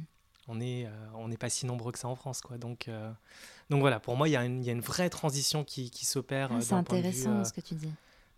[0.50, 2.58] On est, euh, on n'est pas si nombreux que ça en France, quoi.
[2.58, 3.12] Donc, euh,
[3.70, 5.90] donc voilà, pour moi, il y, a une- il y a une vraie transition qui,
[5.92, 7.92] qui s'opère Ah, euh, c'est d'un point de vue, intéressant ce que tu dis.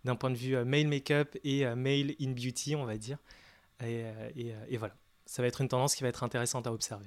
[0.04, 3.18] d'un point de vue male make-up et male in beauty, on va dire.
[3.84, 4.04] Et,
[4.36, 4.94] et, et voilà,
[5.32, 7.06] ça va être une tendance qui va être intéressante à observer.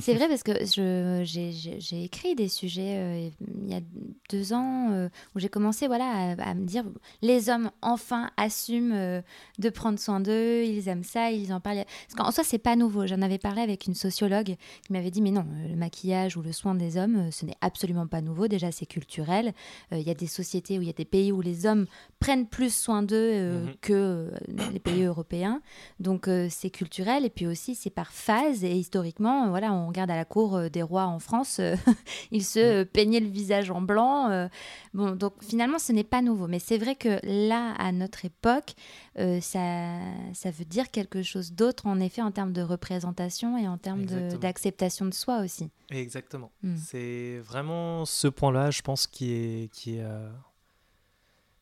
[0.00, 1.22] C'est vrai parce que je-
[1.78, 3.30] j'ai- écrit des sujets euh,
[3.62, 3.80] il y a
[4.28, 6.84] deux ans euh, où j'ai commencé voilà, à, à me dire
[7.22, 9.22] les hommes enfin assument euh,
[9.60, 11.84] de prendre soin d'eux, ils aiment ça, ils en parlent.
[12.08, 13.06] Parce qu'en soi, c'est pas nouveau.
[13.06, 14.56] J'en avais parlé avec une sociologue
[14.86, 18.08] qui m'avait dit mais non, le maquillage ou le soin des hommes, ce n'est absolument
[18.08, 18.48] pas nouveau.
[18.48, 19.52] Déjà, c'est culturel.
[19.92, 21.86] Il y a des sociétés où il y a des pays où les hommes
[22.18, 23.74] prennent plus soin d'eux Mhm.
[23.80, 24.30] que
[24.72, 25.60] les pays européens.
[26.00, 30.16] Donc c'est culturel et puis aussi c'est par phase et historiquement, voilà, on regarde à
[30.16, 31.76] la cour euh, des rois en France, euh,
[32.30, 34.30] ils se peignaient le visage en blanc.
[34.30, 34.48] euh,
[34.94, 38.74] bon, donc finalement ce n'est pas nouveau, mais c'est vrai que là, à notre époque,
[39.18, 39.98] euh, ça,
[40.34, 44.06] ça veut dire quelque chose d'autre en effet en termes de représentation et en termes
[44.06, 45.70] de- d'acceptation de, soi aussi.
[45.90, 46.50] Exactement.
[46.62, 46.76] Mm.
[46.76, 50.28] C'est vraiment ce point-là, je pense, qui est, qui est, euh,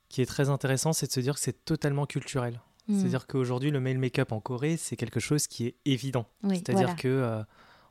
[0.09, 2.61] qui est très intéressant, c'est de se dire que c'est totalement culturel.
[2.89, 2.99] Mm.
[2.99, 6.27] C'est-à-dire qu'aujourd'hui, le male make-up en Corée, c'est quelque chose qui est évident.
[6.43, 6.95] Oui, C'est-à-dire voilà.
[7.01, 7.43] que euh,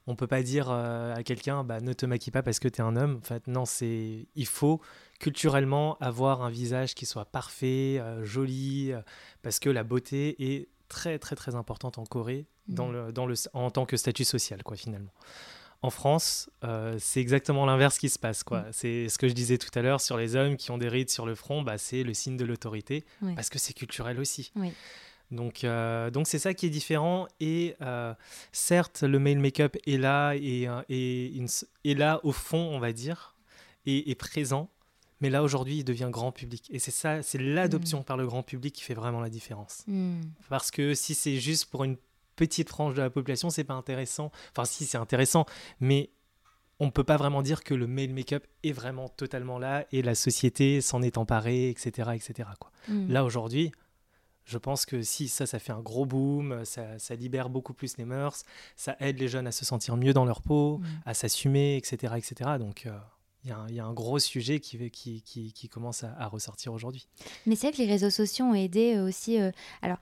[0.08, 2.82] on peut pas dire euh, à quelqu'un, bah, ne te maquille pas parce que tu
[2.82, 3.18] es un homme.
[3.22, 4.82] En fait, non, c'est il faut
[5.20, 8.92] culturellement avoir un visage qui soit parfait, euh, joli,
[9.42, 12.94] parce que la beauté est très très très importante en Corée dans Mm.
[12.94, 15.12] le, dans le, en tant que statut social, quoi, finalement.
[15.84, 18.44] En France, euh, c'est exactement l'inverse qui se passe.
[18.44, 18.62] Quoi.
[18.62, 18.70] Mm.
[18.72, 21.10] C'est ce que je disais tout à l'heure sur les hommes qui ont des rides
[21.12, 23.36] sur le front, bah, c'est le signe de l'autorité, Oui.
[23.36, 24.52] parce que c'est culturel aussi.
[24.56, 24.72] Oui.
[25.30, 27.28] Donc, euh, donc c'est ça qui est différent.
[27.40, 28.13] Et euh,
[28.52, 32.80] certes, le male make-up est là et, et une s- est là au fond, on
[32.80, 33.36] va dire,
[33.86, 34.70] et est présent.
[35.20, 36.68] Mais là aujourd'hui, il devient grand public.
[36.72, 39.84] Et c'est ça, c'est l'adoption par le grand public qui fait vraiment la différence.
[39.88, 40.22] Mm.
[40.50, 41.98] Parce que si c'est juste pour une
[42.38, 44.32] petite frange de la population, c'est pas intéressant.
[44.52, 45.45] Enfin, si c'est intéressant,
[45.82, 46.10] mais
[46.80, 50.15] on peut pas vraiment dire que le male make-up est vraiment totalement là et la
[50.15, 52.47] société s'en est emparée, etc., etc.
[52.60, 52.71] Quoi.
[52.88, 53.12] Mm.
[53.12, 53.71] Là aujourd'hui,
[54.45, 57.97] je pense que si ça, ça fait un gros boom, ça, ça libère beaucoup plus
[57.97, 58.43] les mœurs,
[58.78, 60.86] ça aide les jeunes à se sentir mieux dans leur peau, Mm.
[61.08, 62.52] à s'assumer, etc., etc.
[62.60, 62.91] Donc euh,
[63.43, 66.04] il y, a un- il y a un gros sujet qui, qui, qui, qui commence
[66.04, 67.08] à, à ressortir aujourd'hui.
[67.47, 69.39] Mais c'est vrai que les réseaux sociaux ont aidé euh, aussi.
[69.41, 69.97] euh, alors,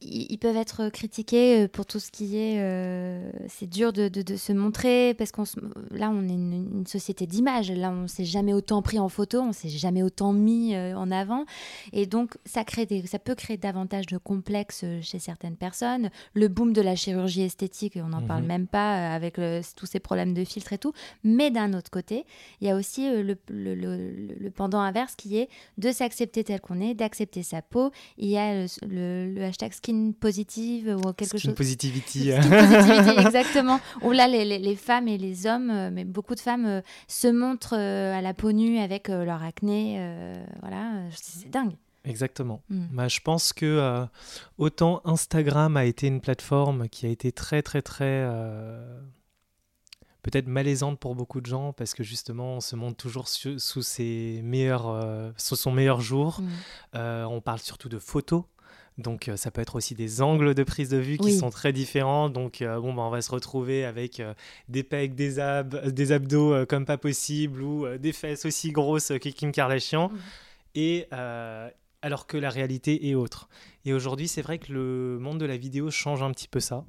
[0.00, 2.58] ils, peuvent être critiqués euh, pour tout ce qui est.
[2.60, 5.44] euh, c'est dur de, de- de se montrer parce qu'on
[5.90, 7.70] là, on est une, une société d'image.
[7.70, 11.10] Là, on s'est jamais autant pris en photo, on s'est jamais autant mis euh, en
[11.10, 11.44] avant,
[11.92, 16.10] et donc ça crée des, ça peut créer davantage de complexes chez certaines personnes.
[16.34, 18.48] Le boom de la chirurgie esthétique, on n'en parle Mhm.
[18.48, 20.92] même pas avec le- tous ces problèmes de filtre et tout.
[21.24, 22.24] Mais d'un autre côté,
[22.60, 25.48] il y a aussi le, le- le- le pendant inverse qui est
[25.78, 27.90] de s'accepter tel qu'on est, d'accepter sa peau.
[28.16, 31.54] Il y a le hashtag skin positive ou quelque Skin chose.
[31.54, 32.30] positivity.
[32.32, 33.80] Skin positivity, exactement.
[34.02, 36.80] Où là, les, les- les femmes et les hommes, euh, mais beaucoup de femmes euh,
[37.06, 39.98] se montrent euh, à la peau nue avec leur acné.
[40.60, 41.74] voilà, c'est dingue.
[42.04, 42.62] Exactement.
[42.70, 42.84] Mm.
[42.92, 44.06] Bah, je pense que euh,
[44.56, 48.98] autant Instagram a été une plateforme qui a été très très très euh,
[50.22, 53.82] peut-être malaisante pour beaucoup de gens parce que justement on se montre toujours su- sous
[53.82, 56.40] ses meilleurs euh, sous son meilleur jour.
[56.40, 56.98] Mm.
[57.30, 58.44] On parle surtout de photos.
[58.98, 61.38] Donc euh, ça peut être aussi des angles de prise de vue qui Oui.
[61.38, 62.28] sont très différents.
[62.28, 64.34] Donc euh, bon, bah, on va se retrouver avec euh,
[64.68, 69.28] des pecs, des, ab- des abdos comme pas possible ou des fesses aussi grosses que
[69.28, 70.10] Kim Kardashian.
[70.74, 71.06] Et
[72.02, 73.48] alors que la réalité est autre.
[73.84, 76.84] Et aujourd'hui, c'est vrai que le monde de la vidéo change un petit peu ça.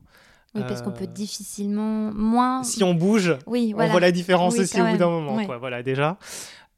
[0.55, 2.63] Oui, parce qu'on peut difficilement moins.
[2.63, 5.35] Si on bouge, Oui, on voit la différence Oui, aussi quand au bout d'un moment.
[5.35, 5.45] Ouais.
[5.45, 6.17] Quoi, voilà, déjà.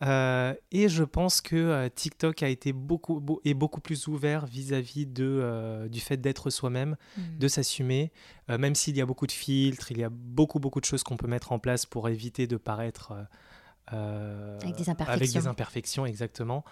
[0.03, 4.45] Euh, et je pense que euh, TikTok a été beaucoup, beau- est beaucoup plus ouvert
[4.47, 7.37] vis-à-vis de, euh, du fait d'être soi-même, Mm.
[7.37, 8.11] de s'assumer,
[8.49, 11.17] même s'il y a beaucoup de filtres, il y a beaucoup, beaucoup de choses qu'on
[11.17, 13.13] peut mettre en place pour éviter de paraître
[13.87, 15.41] Avec des Avec imperfections.
[15.41, 16.63] des imperfections, exactement.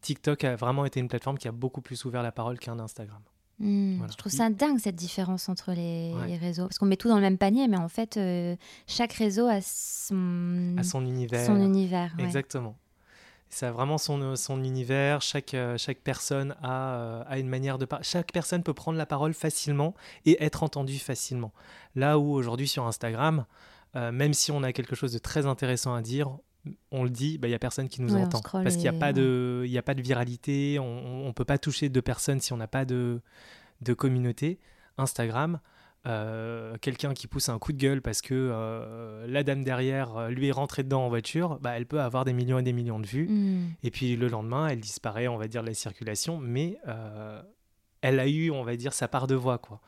[0.00, 3.20] TikTok a vraiment été une plateforme qui a beaucoup plus ouvert la parole qu'un Instagram.
[3.60, 4.10] Voilà.
[4.10, 6.26] Je trouve ça dingue cette différence entre les, Ouais.
[6.28, 6.64] les réseaux.
[6.64, 9.60] Parce qu'on met tout dans le même panier, mais en fait, euh, chaque réseau a
[9.60, 11.44] son, univers.
[11.46, 12.14] son univers.
[12.18, 12.24] ouais.
[12.24, 12.76] Exactement.
[13.52, 15.20] Ça a vraiment son, son univers.
[15.22, 18.04] Chaque, euh, chaque personne a, euh, a une manière de parler.
[18.04, 19.94] Chaque personne peut prendre la parole facilement
[20.24, 21.52] et être entendue facilement.
[21.96, 23.44] Là où aujourd'hui sur Instagram,
[23.96, 26.30] euh, même si on a quelque chose de très intéressant à dire,
[26.90, 28.40] on le dit, bah, il n'y a personne qui nous Ouais, entend.
[28.42, 31.44] Parce qu'il n'y a, et- pas de- y a pas de viralité, on ne peut
[31.44, 33.20] pas toucher deux personnes si on n'a pas de,
[33.80, 34.58] de communauté.
[34.98, 35.60] Instagram,
[36.06, 40.28] euh, quelqu'un qui pousse un coup de gueule parce que euh, la dame derrière euh,
[40.30, 43.00] lui est rentrée dedans en voiture, bah, elle peut avoir des millions et des millions
[43.00, 43.28] de vues.
[43.28, 43.68] Hmm.
[43.82, 47.42] Et puis le lendemain, elle disparaît, on va dire, de la circulation, mais euh,
[48.02, 49.80] elle a eu, on va dire, sa part de voix, quoi.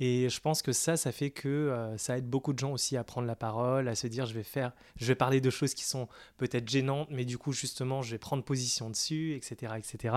[0.00, 2.96] Et je pense que ça, ça fait que euh, ça aide beaucoup de gens aussi
[2.96, 5.74] à prendre la parole, à se dire, je vais faire, je vais parler de choses
[5.74, 6.08] qui sont
[6.38, 10.16] peut-être gênantes, mais du coup, justement, je vais prendre position dessus, etc., etc.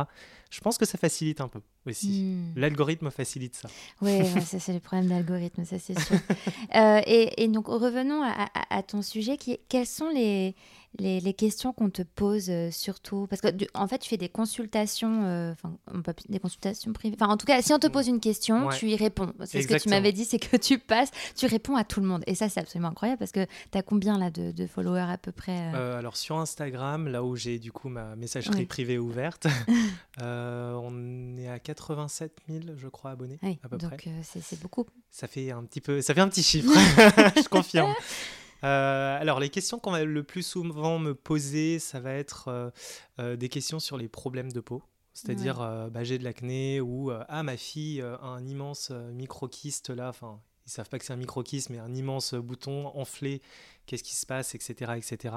[0.49, 2.23] Je pense que ça facilite un peu aussi.
[2.35, 2.53] Hmm.
[2.59, 3.69] L'algorithme facilite ça.
[4.01, 4.25] Oui, ouais,
[4.59, 6.17] c'est le problème d'algorithme, ça c'est sûr.
[6.75, 10.55] Euh, et, et donc revenons à, à- à ton sujet, qui est, quelles sont les,
[10.99, 13.27] les, les questions qu'on te pose euh, surtout?
[13.29, 15.53] Parce que du- en fait, tu fais des consultations, euh,
[16.03, 17.15] peut des consultations privées.
[17.19, 18.77] Enfin, en tout cas, si on te pose une question, Ouais.
[18.77, 19.33] tu y réponds.
[19.45, 22.07] C'est ce que tu m'avais dit, c'est que tu passes, tu réponds à tout le
[22.07, 22.23] monde.
[22.27, 25.17] Et ça, c'est absolument incroyable parce que tu as combien là de, de followers à
[25.17, 25.97] peu près euh?
[25.99, 29.47] Alors sur Instagram, là où j'ai du coup ma messagerie privée ouverte,
[30.21, 33.89] on est à 87 000, je crois, abonnés Oui, à peu près.
[33.89, 34.85] donc euh, c'est beaucoup.
[35.09, 36.71] Ça fait un petit peu, ça fait un petit chiffre,
[37.35, 37.93] je confirme.
[38.63, 42.69] Euh, alors les questions qu'on va le plus souvent me poser, ça va être euh,
[43.19, 44.83] euh, des questions sur les problèmes de peau.
[45.15, 45.57] C'est-à-dire,
[45.91, 50.09] bah, j'ai de l'acné ou ah ma fille a un immense microkyste là.
[50.09, 53.43] Enfin, ils savent pas que c'est un microkyste, mais un immense bouton enflé.
[53.85, 55.35] Qu'est-ce qui se passe, etc., etc.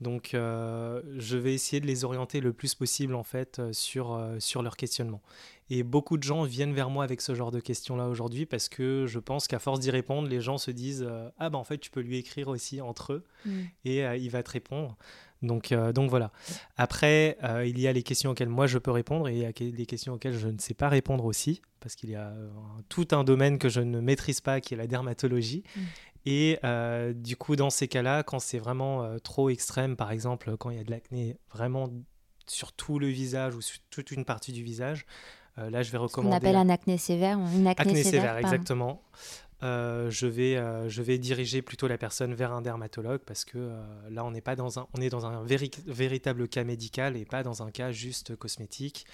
[0.00, 4.12] Donc, euh, je vais essayer de les orienter le plus possible en fait euh, sur
[4.14, 5.20] euh, sur leur questionnement.
[5.70, 9.06] Et beaucoup de gens viennent vers moi avec ce genre de questions-là aujourd'hui parce que
[9.06, 11.78] je pense qu'à force d'y répondre, les gens se disent euh, Ah, bah en fait,
[11.78, 13.62] tu peux lui écrire aussi entre eux Mm.
[13.84, 14.96] et il va te répondre.
[15.44, 16.32] Donc, euh, donc voilà.
[16.76, 19.44] Après, euh, il y a les questions auxquelles moi je peux répondre et il y
[19.44, 22.48] a des questions auxquelles je ne sais pas répondre aussi parce qu'il y a euh,
[22.88, 25.62] tout un domaine que je ne maîtrise pas qui est la dermatologie.
[25.76, 25.80] Mm.
[26.26, 26.58] Et
[27.14, 30.80] du coup, dans ces cas-là, quand c'est vraiment trop extrême, par exemple, quand il y
[30.80, 31.90] a de l'acné vraiment
[32.46, 35.04] sur tout le visage ou sur toute une partie du visage,
[35.58, 36.36] là, je vais Ce qu'on recommander.
[36.36, 37.38] appelle un acné sévère.
[37.38, 39.02] Une acné, Acné sévère, exactement.
[39.64, 43.56] Euh, je, vais, euh, je vais diriger plutôt la personne vers un dermatologue parce que
[43.56, 47.24] euh, là, on n'est pas dans un, est dans un véri- véritable cas médical et
[47.24, 49.06] pas dans un cas juste cosmétique.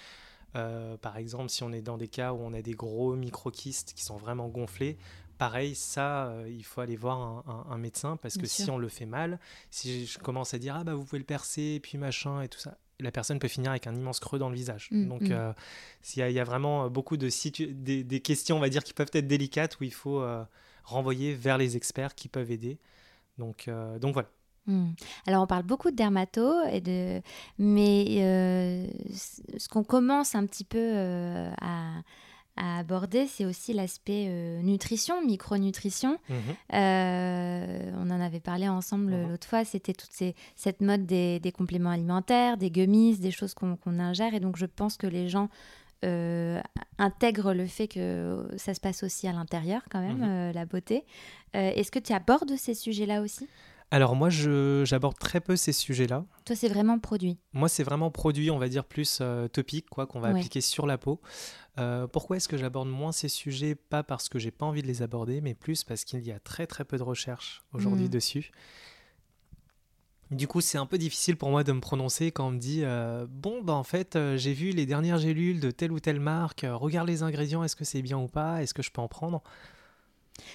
[0.53, 4.03] Par exemple, si on est dans des cas où on a des gros microkystes qui
[4.03, 4.97] sont vraiment gonflés,
[5.41, 8.69] pareil, ça, euh, il faut aller voir un, un- un médecin parce Bien que si
[8.69, 9.39] on le fait mal,
[9.71, 12.47] si je commence à dire ah bah vous pouvez le percer et puis machin et
[12.47, 14.89] tout ça, la personne peut finir avec un immense creux dans le visage.
[14.91, 15.31] Mm, Donc mm.
[15.31, 15.51] euh,
[16.03, 18.59] s'il y, a- il y a vraiment euh, beaucoup de situ- des, des questions, on
[18.59, 20.43] va dire, qui peuvent être délicates où il faut euh,
[20.83, 22.77] renvoyer vers les experts qui peuvent aider.
[23.39, 24.29] Donc, euh, donc voilà.
[24.67, 24.91] Hmm.
[25.25, 27.19] Alors on parle beaucoup de dermato, et de...
[27.57, 28.05] mais
[29.09, 30.93] ce qu'on commence un petit peu
[31.59, 32.03] à,
[32.57, 36.17] à aborder, c'est aussi l'aspect euh, nutrition, micronutrition.
[36.29, 36.35] Mhm.
[36.73, 39.29] Euh, on en avait parlé ensemble Mhm.
[39.29, 43.53] l'autre fois, c'était toute ces- cette mode des, des compléments alimentaires, des gummies, des choses
[43.53, 44.33] qu'on ingère.
[44.33, 45.49] Et donc je pense que les gens
[46.03, 46.59] euh,
[46.97, 50.51] intègrent le fait que ça se passe aussi à l'intérieur quand même, Mhm.
[50.53, 51.05] la beauté.
[51.53, 53.47] Est-ce que tu abordes ces sujets-là aussi?
[53.93, 56.23] Alors moi, j'aborde très peu ces sujets-là.
[56.45, 57.37] Toi, c'est vraiment produit.
[57.51, 60.39] Moi, c'est vraiment produit, on va dire, plus euh, topique, quoi, qu'on va Ouais.
[60.39, 61.19] appliquer sur la peau.
[61.77, 63.75] Euh, pourquoi est-ce que j'aborde moins ces sujets?
[63.75, 66.39] Pas parce que j'ai pas envie de les aborder, mais plus parce qu'il y a
[66.39, 68.09] très très peu de recherches aujourd'hui Mhm.
[68.11, 68.51] dessus.
[70.31, 72.83] Du coup, c'est un peu difficile pour moi de me prononcer quand on me dit
[72.85, 76.21] euh, Bon, bah en fait, euh, j'ai vu les dernières gélules de telle ou telle
[76.21, 78.63] marque, regarde les ingrédients, est-ce que c'est bien ou pas?
[78.63, 79.43] Est-ce que je peux en prendre?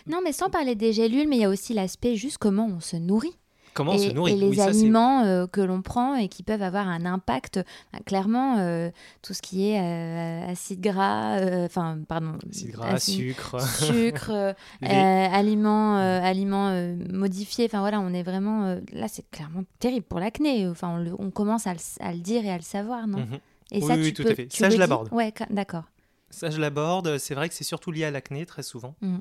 [0.06, 2.80] Non, mais sans parler des gélules, mais il y a aussi l'aspect juste comment on
[2.80, 3.36] se nourrit.
[3.74, 6.14] Comment on et, se nourrit et les Oui, ça, c'est- aliments euh, que l'on prend
[6.14, 7.60] et qui peuvent avoir un impact.
[7.92, 12.38] Bah, clairement, euh, tout ce qui est euh, acide gras, enfin, pardon.
[12.50, 16.70] Acide gras, acide- sucre, sucre, aliments, aliments
[17.12, 17.66] modifiés.
[17.66, 20.66] Enfin voilà, on est vraiment là, c'est clairement terrible pour l'acné.
[20.68, 23.18] Enfin, on, le- on commence à le, à le dire et à le savoir, non?
[23.18, 23.38] Mhm.
[23.72, 24.46] Et Oui, ça, oui, tu tout peux, à fait.
[24.46, 25.08] tu Ça, je l'aborde.
[25.12, 25.84] Ouais, d'accord.
[26.30, 27.18] Ça, je l'aborde.
[27.18, 28.94] C'est vrai que c'est surtout lié à l'acné très souvent.
[29.00, 29.20] Mhm.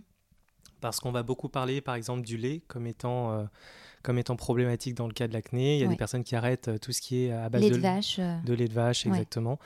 [0.85, 3.43] Parce qu'on va beaucoup parler, par exemple, du lait comme étant, euh,
[4.03, 5.77] comme étant problématique dans le cas de l'acné.
[5.77, 5.93] Il y a Ouais.
[5.93, 8.17] des personnes qui arrêtent euh, tout ce qui est à base Lait de, de vache.
[8.19, 9.09] euh, de lait de vache, Ouais.
[9.13, 9.57] exactement,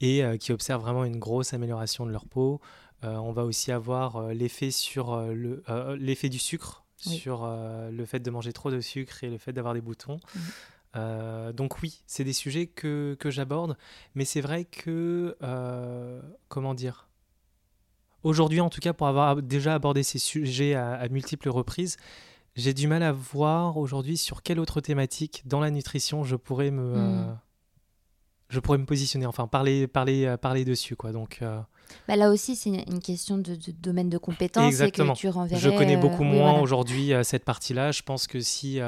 [0.00, 2.60] et euh, qui observent vraiment une grosse amélioration de leur peau.
[3.02, 7.16] Euh, on va aussi avoir euh, l'effet sur euh, le euh, l'effet du sucre Oui.
[7.16, 10.18] sur euh, le fait de manger trop de sucre et le fait d'avoir des boutons.
[10.36, 10.40] Mhm.
[10.96, 13.76] Euh, donc oui, c'est des sujets que, que j'aborde,
[14.14, 17.07] mais c'est vrai que euh, comment dire?
[18.24, 21.96] Aujourd'hui, en tout cas, pour avoir déjà abordé ces sujets à, à multiples reprises,
[22.56, 26.70] j'ai du mal à voir aujourd'hui sur quelle autre thématique dans la nutrition je pourrais
[26.72, 27.28] me, Mm.
[27.28, 27.32] euh,
[28.48, 31.12] je pourrais me positionner, enfin parler, parler, euh, parler dessus, quoi.
[31.12, 31.60] Donc, euh,
[32.08, 34.66] bah, là aussi, c'est une, question de, de domaine de compétence.
[34.66, 35.12] Exactement.
[35.12, 36.62] Et que tu renverrais, je connais beaucoup moins voilà.
[36.62, 37.92] aujourd'hui cette partie-là.
[37.92, 38.80] Je pense que si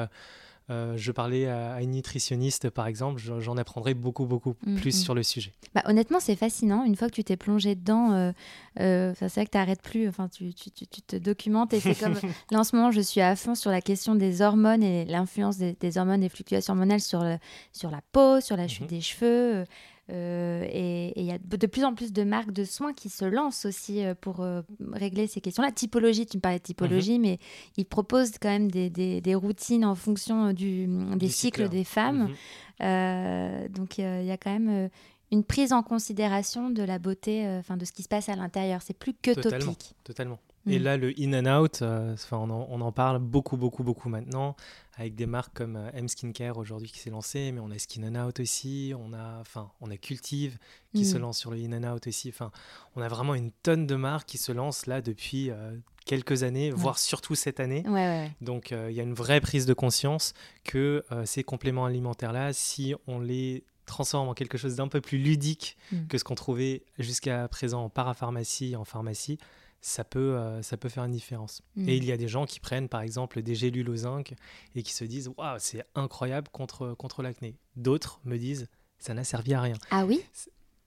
[0.69, 4.75] euh, je parlais à, à une nutritionniste, par exemple, je- j'en apprendrais beaucoup, beaucoup Mm,
[4.75, 5.03] plus mm.
[5.03, 5.53] sur le sujet.
[5.75, 6.83] Bah, honnêtement, c'est fascinant.
[6.85, 8.31] Une fois que tu t'es plongé dedans, euh,
[8.79, 10.07] euh, c'est vrai que tu n'arrêtes plus.
[10.07, 11.73] Enfin, tu, tu- tu- tu te documentes.
[11.73, 12.13] Et c'est comme
[12.51, 15.57] là en ce moment, je suis à fond sur la question des hormones et l'influence
[15.57, 17.37] des, des hormones, des fluctuations hormonales sur, le,
[17.73, 18.87] sur la peau, sur la chute Mhm.
[18.87, 19.65] des cheveux.
[20.09, 23.23] Euh, et il y a de plus en plus de marques de soins qui se
[23.23, 24.61] lancent aussi euh, pour euh,
[24.91, 25.71] régler ces questions-là.
[25.71, 27.21] Typologie, tu me parlais de typologie, Mhm.
[27.21, 27.39] mais
[27.77, 31.69] ils proposent quand même des, des- des routines en fonction du, des Du cycles cycle.
[31.69, 32.23] des femmes.
[32.23, 32.35] Mhm.
[32.81, 34.89] Euh, donc il y a quand même
[35.31, 38.81] une prise en considération de la beauté, enfin de ce qui se passe à l'intérieur.
[38.81, 39.71] C'est plus que Totalement.
[39.73, 39.93] topique.
[40.03, 40.39] Totalement.
[40.65, 40.71] Mm.
[40.71, 44.09] Et là, le in and out, euh, on, en, on en parle beaucoup, beaucoup, beaucoup
[44.09, 44.55] maintenant,
[44.95, 48.03] avec des marques comme euh, M Skincare aujourd'hui qui s'est lancé, mais on a Skin
[48.15, 50.57] and Out aussi, on a, enfin, on a Cultive
[50.93, 51.05] qui Mm.
[51.05, 52.29] se lance sur le in and out aussi.
[52.29, 52.51] Enfin,
[52.95, 56.69] on a vraiment une tonne de marques qui se lancent là depuis euh, quelques années,
[56.71, 57.83] voire surtout cette année.
[57.85, 58.31] Ouais, ouais, ouais.
[58.41, 62.53] Donc euh, il y a une vraie prise de conscience que euh, ces compléments alimentaires-là,
[62.53, 66.07] si on les transforme en quelque chose d'un peu plus ludique Mm.
[66.07, 69.37] que ce qu'on trouvait jusqu'à présent en parapharmacie, en pharmacie,
[69.81, 71.61] ça peut, euh, ça peut faire une différence.
[71.75, 71.89] Mm.
[71.89, 74.33] Et il y a des gens qui prennent par exemple des gélules au zinc
[74.75, 77.55] et qui se disent Waouh, c'est incroyable contre, contre l'acné.
[77.75, 78.67] D'autres me disent
[78.99, 79.75] Ça n'a servi à rien.
[79.89, 80.23] Ah oui?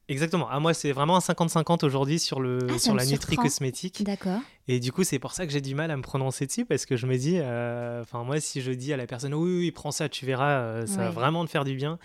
[0.09, 0.49] Exactement.
[0.51, 3.43] À moi, c'est vraiment un 50-50 aujourd'hui sur, le, Ah, sur la nutri surprend.
[3.45, 4.05] cosmétique.
[4.05, 4.41] D'accord.
[4.69, 6.85] Et du coup, c'est pour ça que j'ai du mal à me prononcer dessus parce
[6.85, 9.71] que je me dis, euh, enfin, moi, si je dis à la personne, oui, oui,
[9.71, 11.99] prends ça, tu verras, euh, ça va vraiment te faire du bien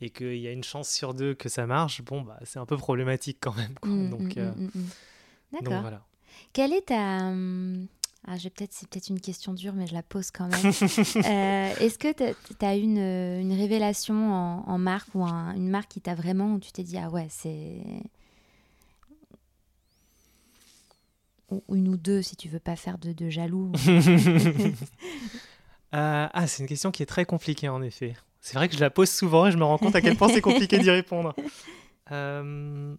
[0.00, 2.66] et qu'il y a une chance sur deux que ça marche, bon, bah, c'est un
[2.66, 3.74] peu problématique quand même.
[3.80, 3.90] quoi.
[3.90, 4.70] Donc, mm, mm.
[5.52, 5.80] donc D'accord.
[5.82, 6.02] voilà.
[6.52, 7.18] Quelle est ta.
[7.28, 7.86] hum,
[8.26, 10.60] Ah, je vais peut-être, c'est peut-être une question dure, mais je la pose quand même.
[11.26, 15.68] Euh, Est-ce que tu as une, euh, une révélation en, en marque ou un- une
[15.68, 17.78] marque qui t'a vraiment, où tu t'es dit, ah ouais, c'est.
[21.50, 23.72] Ou ou une ou deux, si tu veux pas faire de, de jaloux.
[25.92, 28.14] Euh, ah, c'est une question qui est très compliquée en effet.
[28.40, 30.28] C'est vrai que je la pose souvent et je me rends compte à quel point
[30.28, 31.34] c'est compliqué d'y répondre.
[32.12, 32.94] Euh,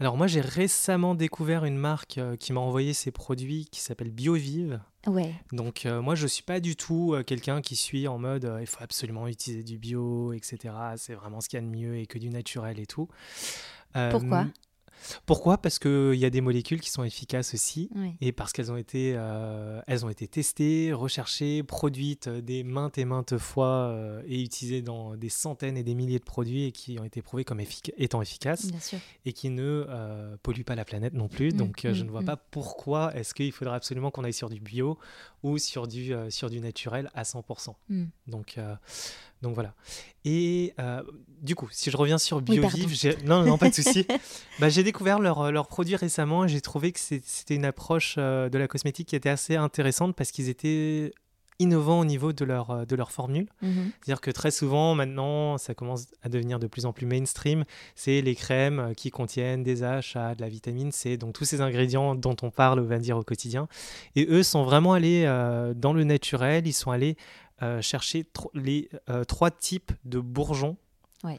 [0.00, 4.10] Alors moi j'ai récemment découvert une marque euh, qui m'a envoyé ses produits qui s'appelle
[4.10, 4.80] BioVive.
[5.06, 5.34] Ouais.
[5.52, 8.60] Donc euh, moi je suis pas du tout euh, quelqu'un qui suit en mode euh,
[8.60, 10.74] il faut absolument utiliser du bio, etc.
[10.96, 13.08] C'est vraiment ce qu'il y a de mieux et que du naturel et tout.
[14.10, 14.46] Pourquoi?
[15.26, 15.58] Pourquoi?
[15.58, 19.14] Parce qu'il y a des molécules qui sont efficaces aussi et parce qu'elles ont été,
[19.16, 24.42] euh, elles ont été testées, recherchées, produites euh, des maintes et maintes fois euh, et
[24.42, 27.60] utilisées dans des centaines et des milliers de produits et qui ont été prouvés comme
[27.96, 28.68] étant efficaces
[29.24, 31.52] et qui ne euh, polluent pas la planète non plus.
[31.52, 32.26] Mm, Donc je mm, ne vois mm.
[32.26, 34.98] pas pourquoi est-ce qu'il faudra absolument qu'on aille sur du bio
[35.42, 37.74] ou sur du, sur du naturel à 100%.
[37.88, 38.04] Mm.
[38.26, 38.58] Donc,
[39.42, 39.74] donc voilà.
[40.24, 41.02] Et euh,
[41.40, 42.40] du coup, si je reviens sur.
[42.40, 44.06] BioVive, non, non, pas de souci.
[44.58, 48.48] bah, j'ai découvert leurs leurs produits récemment et j'ai trouvé que c'était une approche euh,
[48.48, 51.12] de la cosmétique qui était assez intéressante parce qu'ils étaient
[51.58, 53.46] innovants au niveau de leur, euh, de leur formule.
[53.62, 53.90] Mhm.
[54.00, 57.64] C'est-à-dire que très souvent, maintenant, ça commence à devenir de plus en plus mainstream.
[57.94, 61.60] C'est les crèmes euh, qui contiennent des AHA, de la vitamine C, donc tous ces
[61.60, 63.68] ingrédients dont on parle, on va dire, au quotidien.
[64.14, 66.66] Et eux sont vraiment allés euh, dans le naturel.
[66.66, 67.16] Ils sont allés
[67.62, 70.76] euh, chercher tro- les euh, trois types de bourgeons
[71.24, 71.38] Ouais.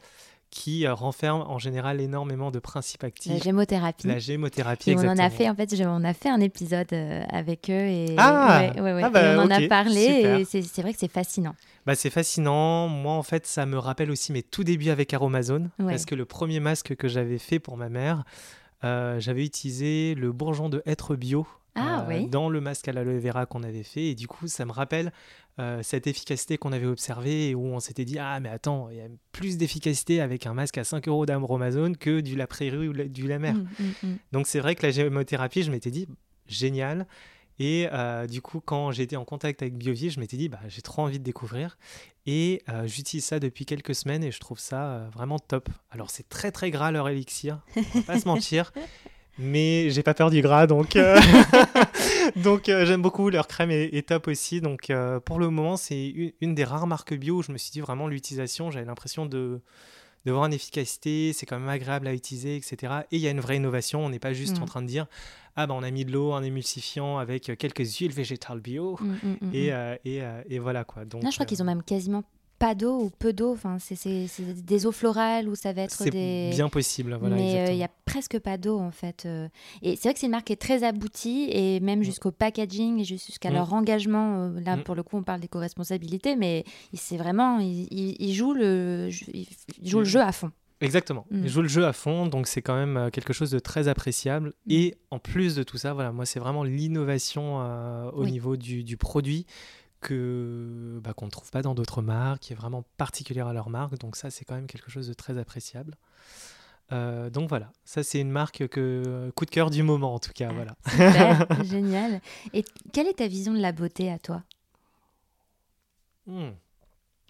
[0.50, 3.42] qui euh, renferment en général énormément de principes La actifs.
[3.42, 4.06] gémothérapie.
[4.06, 6.92] La gémothérapie, Et on en a fait, en fait, je- on a fait un épisode
[7.30, 9.02] avec eux et, Ah ouais, ouais, ouais.
[9.04, 10.38] Ah bah, Et on en a parlé super.
[10.40, 11.54] et c'est vrai que c'est fascinant.
[11.86, 12.88] Bah, c'est fascinant.
[12.88, 15.70] Moi, en fait, ça me rappelle aussi mes tout débuts avec Aromazone.
[15.78, 18.24] Parce que le premier masque que j'avais fait pour ma mère,
[18.82, 21.46] j'avais utilisé le bourgeon de hêtre bio
[21.80, 22.26] Ah, euh, oui.
[22.28, 24.06] dans le masque à l'aloe vera qu'on avait fait.
[24.08, 25.12] Et du coup, ça me rappelle
[25.58, 28.96] euh, cette efficacité qu'on avait observée et où on s'était dit Ah, mais attends, il
[28.98, 32.88] y a plus d'efficacité avec un masque à 5 euros d'Aromazone que du La Prairie
[32.88, 33.54] ou la- du La Mer.
[33.54, 34.16] Mm, mm, mm.
[34.32, 36.06] Donc c'est vrai que la gémothérapie, je m'étais dit,
[36.46, 37.06] génial.
[37.62, 40.80] Et euh, du coup, quand j'étais en contact avec BioVie, je m'étais dit, bah, j'ai
[40.80, 41.76] trop envie de découvrir.
[42.24, 45.68] Et euh, j'utilise ça depuis quelques semaines et je trouve ça euh, vraiment top.
[45.90, 48.72] Alors c'est très très gras leur élixir, on va pas se mentir.
[49.40, 51.18] mais j'ai pas peur du gras, donc, euh,
[52.36, 53.30] donc euh, j'aime beaucoup.
[53.30, 54.60] Leur crème est, top aussi.
[54.60, 57.70] Donc euh, pour le moment, c'est une, des rares marques bio où je me suis
[57.70, 59.60] dit vraiment l'utilisation, j'avais l'impression de,
[60.26, 62.92] de voir une efficacité, c'est quand même agréable à utiliser, etc.
[63.10, 64.04] Et il y a une vraie innovation.
[64.04, 64.68] On n'est pas juste en mm.
[64.68, 65.06] train de dire
[65.56, 69.46] ah ben on a mis de l'eau, un émulsifiant avec quelques huiles végétales bio, mm,
[69.46, 69.72] mm, et,
[70.04, 71.04] et, et, voilà quoi.
[71.04, 72.22] Donc, je crois qu'ils ont même quasiment
[72.60, 73.52] pas d'eau ou peu d'eau.
[73.52, 76.50] Enfin, c'est des eaux florales ou ça va être des.
[76.52, 77.16] bien possible.
[77.18, 79.24] Voilà, Mais euh, il n'y a presque pas d'eau en fait.
[79.26, 79.48] Euh.
[79.82, 82.04] Et c'est vrai que c'est une marque qui est très aboutie et même mm.
[82.04, 83.54] jusqu'au packaging et jusqu'à mm.
[83.54, 84.44] leur engagement.
[84.44, 84.84] Euh, là, mm.
[84.84, 87.58] pour le coup, on parle d'éco-responsabilité, mais c'est vraiment.
[87.60, 89.08] Ils, jouent, le,
[89.82, 90.52] le jeu à fond.
[90.82, 91.26] Exactement.
[91.30, 94.52] Ils jouent le jeu à fond, donc c'est quand même quelque chose de très appréciable.
[94.68, 97.58] Et en plus de tout ça, voilà, moi c'est vraiment l'innovation
[98.14, 99.46] au niveau du, du, produit
[100.00, 103.70] que bah, qu'on ne trouve pas dans d'autres marques, qui est vraiment particulière à leur
[103.70, 103.98] marque.
[103.98, 105.96] Donc ça, c'est quand même quelque chose de très appréciable.
[106.92, 110.32] Euh, donc voilà, ça c'est une marque que coup de cœur du moment en tout
[110.32, 110.50] cas.
[110.52, 110.74] voilà.
[111.64, 112.20] génial.
[112.52, 114.42] Et quelle est ta vision de la beauté à toi?
[116.26, 116.50] Hmm.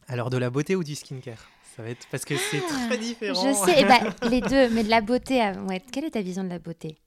[0.09, 1.47] Alors de la beauté ou du skincare?
[1.77, 3.43] Ça va être parce que c'est ah, très différent.
[3.47, 5.41] Je sais, eh ben, les deux, mais de la beauté.
[5.69, 5.81] Ouais.
[5.93, 6.99] Quelle est ta vision de la beauté?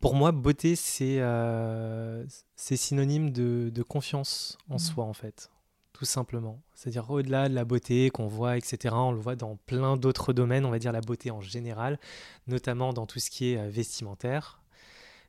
[0.00, 2.24] Pour moi, beauté, c'est euh,
[2.56, 4.78] synonyme de, de, confiance en mmh.
[4.78, 5.50] soi, en fait,
[5.92, 6.62] tout simplement.
[6.74, 10.64] C'est-à-dire au-delà de la beauté qu'on voit, etc., on le voit dans plein d'autres domaines,
[10.64, 11.98] on va dire la beauté en général,
[12.46, 14.62] notamment dans tout ce qui est euh, vestimentaire.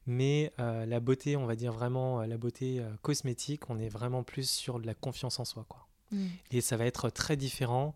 [0.07, 4.49] Mais euh, la beauté, on va dire vraiment la beauté cosmétique, on est vraiment plus
[4.49, 5.65] sur de la confiance en soi.
[5.67, 5.86] Quoi.
[6.11, 6.26] Mmh.
[6.51, 7.93] Et ça va être très différent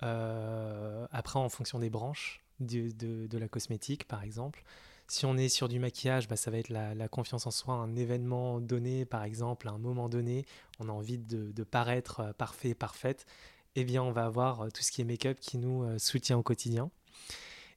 [0.00, 4.62] après en fonction des branches de, de, de la cosmétique, par exemple.
[5.10, 7.96] Si on est sur du maquillage, bah, ça va être la, confiance en soi, un
[7.96, 10.44] événement donné, par exemple, à un moment donné,
[10.80, 13.24] on a envie de, paraître euh, parfait, parfaite,
[13.74, 16.36] eh bien on va avoir euh, tout ce qui est make-up qui nous euh, soutient
[16.36, 16.90] au quotidien.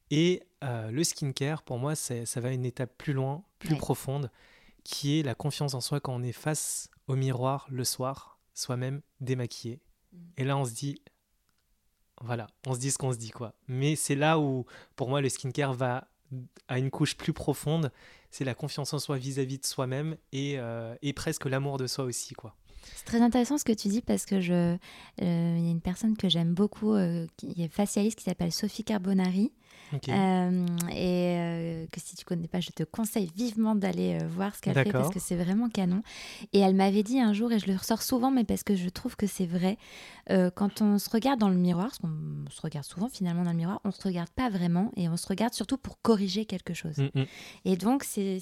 [0.09, 4.29] Et le skincare, pour moi, ça va une étape plus loin, plus profonde,
[4.83, 9.01] qui est la confiance en soi quand on est face au miroir le soir, soi-même
[9.21, 9.79] démaquillé.
[10.11, 10.17] Mm.
[10.35, 11.01] Et là, on se dit,
[12.19, 13.53] voilà, on se dit ce qu'on se dit, quoi.
[13.69, 14.65] Mais c'est là où,
[14.97, 16.10] pour moi, le skincare va
[16.67, 17.91] à une couche plus profonde,
[18.29, 22.05] c'est la confiance en soi vis-à-vis de soi-même et, euh, et, presque l'amour de soi
[22.05, 22.55] aussi, quoi.
[22.95, 24.77] C'est très intéressant ce que tu dis parce que je, euh,
[25.19, 28.83] il y a une personne que j'aime beaucoup, euh, qui est facialiste, qui s'appelle Sophie
[28.83, 29.51] Carbonari,
[29.93, 34.55] euh, et euh, que si tu connais pas, je te conseille vivement d'aller euh, voir
[34.55, 36.01] ce qu'elle fait parce que c'est vraiment canon.
[36.53, 38.89] Et elle m'avait dit un jour, et je le ressors souvent, mais parce que je
[38.89, 39.77] trouve que c'est vrai,
[40.55, 43.57] quand on se regarde dans le miroir, parce qu'on se regarde souvent finalement dans le
[43.57, 46.97] miroir, on se regarde pas vraiment et on se regarde surtout pour corriger quelque chose.
[46.97, 47.25] Mm, mm.
[47.65, 48.39] Et donc c'est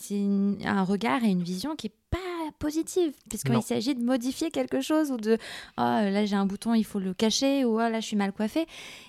[0.66, 2.18] un regard et une vision qui est pas
[2.58, 5.38] positive puisqu'il s'agit de modifier quelque chose ou de
[5.78, 8.32] oh là j'ai un bouton il faut le cacher ou oh là je suis mal
[8.32, 8.66] coiffée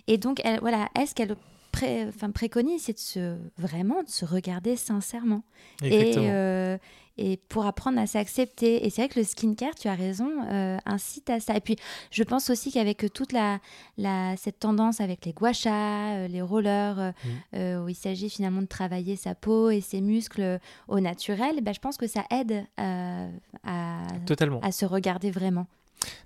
[0.07, 1.36] et donc elle, voilà est-ce qu'elle
[1.82, 5.42] enfin, préconise, c'est de se, vraiment de se regarder sincèrement.
[5.82, 6.78] Et, euh,
[7.18, 8.86] et pour apprendre à s'accepter.
[8.86, 11.56] Et c'est vrai que le skincare, tu as raison, euh, incite à ça.
[11.56, 11.76] Et puis,
[12.10, 13.58] je pense aussi qu'avec toute la,
[13.98, 17.12] la, cette tendance avec les gua euh, les rollers,
[17.52, 17.84] mm.
[17.84, 20.58] où il s'agit finalement de travailler sa peau et ses muscles
[20.88, 23.26] au naturel, ben, je pense que ça aide à,
[23.64, 25.66] à se regarder vraiment.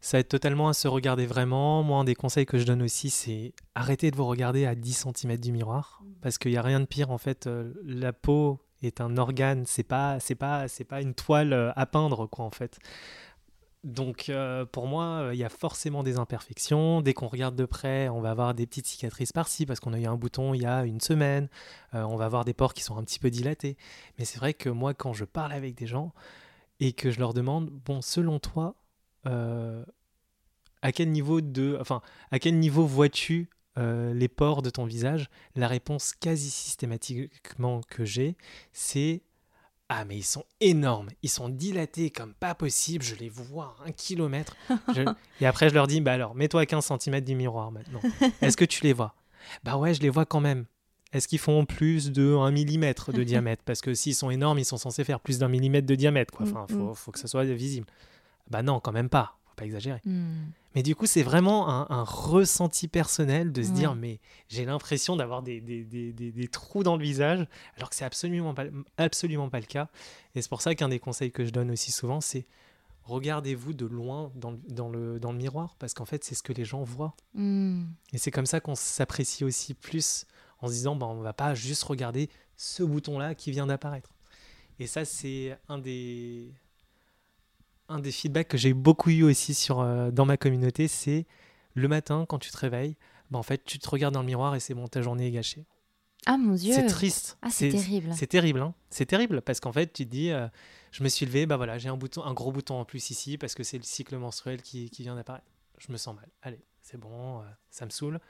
[0.00, 1.82] Ça aide totalement à se regarder vraiment.
[1.82, 5.06] Moi, un des conseils que je donne aussi, c'est arrêtez de vous regarder à 10
[5.14, 6.02] cm du miroir.
[6.02, 6.12] Mm.
[6.22, 7.46] Parce qu'il n'y a rien de pire, en fait.
[7.46, 11.72] Euh, la peau est un organe, c'est pas, c'est pas, c'est pas une toile euh,
[11.76, 12.78] à peindre, quoi, en fait.
[13.82, 17.02] Donc, euh, pour moi, il y a forcément des imperfections.
[17.02, 19.98] Dès qu'on regarde de près, on va avoir des petites cicatrices par-ci parce qu'on a
[19.98, 21.50] eu un bouton il y a une semaine.
[21.92, 23.76] on va avoir des pores qui sont un petit peu dilatés.
[24.18, 26.14] Mais c'est vrai que moi, quand je parle avec des gens
[26.80, 28.74] et que je leur demande, bon, selon toi,
[29.26, 33.48] à quel niveau de, enfin, à quel niveau vois-tu
[33.78, 35.30] euh, les pores de ton visage?
[35.56, 38.36] La réponse quasi systématiquement que j'ai,
[38.72, 39.22] c'est
[39.88, 43.88] ah mais ils sont énormes, ils sont dilatés comme pas possible, je les vois à
[43.88, 44.56] un kilomètre.
[45.40, 48.00] Et après je leur dis, bah alors mets-toi à 15 cm du miroir maintenant.
[48.42, 49.14] Est-ce que tu les vois?
[49.62, 50.66] Bah ouais, je les vois quand même.
[51.12, 53.62] Est-ce qu'ils font plus de 1 mm de diamètre?
[53.64, 56.34] Parce que s'ils sont énormes, ils sont censés faire plus d'un millimètre de diamètre.
[56.34, 56.44] Quoi.
[56.44, 56.94] Mm, enfin, faut, mm.
[56.94, 57.86] faut que ça soit visible.
[58.50, 59.38] Bah non, quand même pas.
[59.46, 60.00] Faut pas exagérer.
[60.04, 60.46] Hmm.
[60.74, 64.18] Mais du coup, c'est vraiment un, ressenti personnel de se dire, mais
[64.48, 68.54] j'ai l'impression d'avoir des, des, des, des, trous dans le visage, alors que c'est absolument
[68.54, 68.64] pas,
[68.96, 69.88] absolument pas le cas.
[70.34, 72.44] Et c'est pour ça qu'un des conseils que je donne aussi souvent, c'est
[73.04, 76.52] regardez-vous de loin dans, dans, le, dans le miroir, parce qu'en fait, c'est ce que
[76.52, 77.14] les gens voient.
[77.34, 77.84] Hmm.
[78.12, 80.26] Et c'est comme ça qu'on s'apprécie aussi plus
[80.60, 84.12] en se disant, bah, on va pas juste regarder ce bouton-là qui vient d'apparaître.
[84.80, 86.50] Et ça, c'est un des,
[87.88, 91.26] un des feedbacks que j'ai beaucoup eu aussi sur, euh, dans ma communauté, c'est
[91.74, 92.96] le matin, quand tu te réveilles,
[93.30, 95.32] bah, en fait, tu te regardes dans le miroir et c'est bon, ta journée est
[95.32, 95.64] gâchée.
[96.26, 96.72] Ah mon Dieu.
[96.72, 97.36] C'est triste.
[97.42, 98.10] Ah, c'est terrible.
[98.14, 98.74] C'est terrible, hein.
[98.88, 100.48] C'est terrible parce qu'en fait, tu te dis, euh,
[100.90, 103.36] je me suis levé, bah voilà, j'ai un bouton, un gros bouton en plus ici
[103.36, 105.46] parce que c'est le cycle menstruel qui, qui vient d'apparaître.
[105.78, 106.28] Je me sens mal.
[106.40, 108.20] Allez, c'est bon, euh, ça me saoule.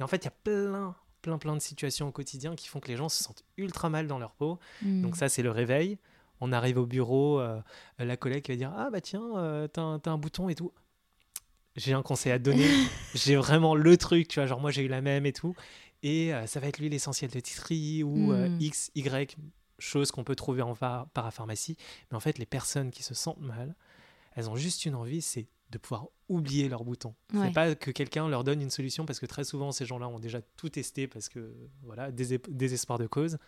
[0.00, 2.80] Et en fait, il y a plein, plein, plein de situations au quotidien qui font
[2.80, 4.58] que les gens se sentent ultra mal dans leur peau.
[4.82, 5.02] Hmm.
[5.02, 5.98] Donc ça, c'est le réveil.
[6.44, 7.60] On arrive au bureau, euh,
[7.98, 9.22] la collègue va dire, ah bah tiens,
[9.72, 10.72] t'as un, t'as un bouton et tout.
[11.76, 12.68] J'ai un conseil à te donner.
[13.14, 15.54] j'ai vraiment le truc, tu vois, genre moi j'ai eu la même et tout.
[16.02, 18.60] Et euh, ça va être l'huile essentielle de titri ou euh, Mm.
[18.60, 19.36] X, Y,
[19.78, 21.76] chose qu'on peut trouver en par- parapharmacie.
[22.10, 23.74] Mais en fait, les personnes qui se sentent mal,
[24.36, 27.14] elles ont juste une envie, c'est de pouvoir oublier leur bouton.
[27.32, 27.46] Ouais.
[27.46, 30.20] C'est pas que quelqu'un leur donne une solution parce que très souvent ces gens-là ont
[30.20, 33.38] déjà tout testé parce que voilà, désespoir de cause.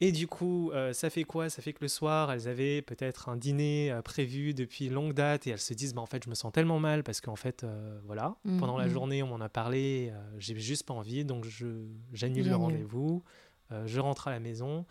[0.00, 1.48] Et du coup, euh, ça fait quoi?
[1.48, 5.46] Ça fait que le soir, elles avaient peut-être un dîner euh, prévu depuis longue date
[5.46, 7.64] et elles se disent bah, en fait, je me sens tellement mal parce qu'en fait,
[7.64, 8.90] euh, voilà, pendant la mm.
[8.90, 11.46] journée, on m'en a parlé, j'ai juste pas envie, donc
[12.12, 13.22] j'annule le rendez-vous,
[13.86, 14.84] je rentre à la maison.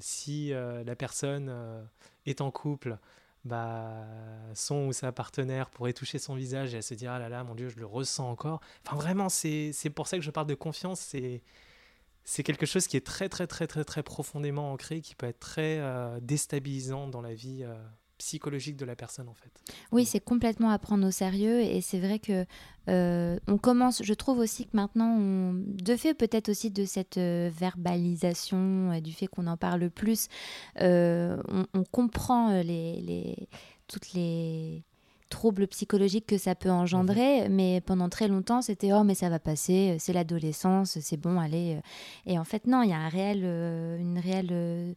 [0.00, 1.52] Si la personne
[2.24, 2.98] est en couple,
[3.44, 4.04] bah,
[4.54, 7.44] son ou sa partenaire pourrait toucher son visage et elle se dire ah là là,
[7.44, 8.60] mon Dieu, je le ressens encore.
[8.84, 11.00] Enfin, vraiment, c'est c'est pour ça que je parle de confiance.
[11.00, 11.42] C'est
[12.26, 15.38] c'est quelque chose qui est très très très très très profondément ancré, qui peut être
[15.38, 17.72] très euh, déstabilisant dans la vie euh,
[18.18, 19.52] psychologique de la personne en fait.
[19.92, 22.44] Oui, c'est complètement à prendre au sérieux et c'est vrai que
[22.88, 24.02] euh, on commence.
[24.02, 29.46] Je trouve aussi que maintenant, de fait peut-être aussi de cette verbalisation, du fait qu'on
[29.46, 30.26] en parle plus,
[30.80, 32.60] on, comprend
[33.86, 34.82] toutes les
[35.28, 39.38] troubles psychologiques que ça peut engendrer, mais pendant très longtemps c'était oh mais ça va
[39.38, 41.76] passer, euh, c'est l'adolescence, c'est bon, allez.
[41.76, 41.80] euh.
[42.30, 44.92] Et en fait non, il y a un réel, euh, une réelle euh,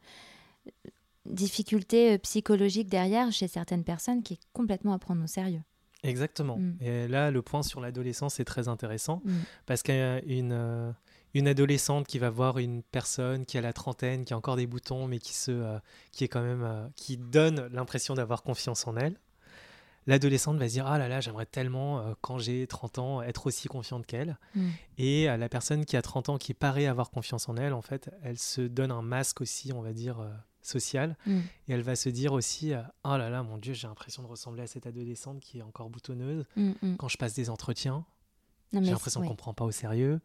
[1.26, 5.62] difficulté psychologique derrière chez certaines personnes qui est complètement à prendre au sérieux.
[6.04, 6.58] Exactement.
[6.58, 6.78] Mm.
[6.82, 9.32] Et là, le point sur l'adolescence est très intéressant Mm.
[9.66, 10.92] parce qu'une euh,
[11.36, 14.66] une adolescente qui va voir une personne qui a la trentaine, qui a encore des
[14.66, 15.78] boutons, mais qui se, euh,
[16.12, 19.20] qui est quand même, qui donne l'impression d'avoir confiance en elle.
[20.08, 23.48] L'adolescente va se dire ah là là j'aimerais tellement euh, quand j'ai 30 ans être
[23.48, 24.68] aussi confiante qu'elle Mm.
[24.98, 27.82] et euh, la personne qui a 30 ans qui paraît avoir confiance en elle en
[27.82, 30.30] fait elle se donne un masque aussi on va dire euh,
[30.62, 31.40] social Mm.
[31.68, 32.74] et elle va se dire aussi
[33.04, 35.90] oh là là mon dieu j'ai l'impression de ressembler à cette adolescente qui est encore
[35.90, 38.06] boutonneuse Mm, quand je passe des entretiens
[38.72, 40.20] j'ai l'impression qu'on ne prend pas au sérieux.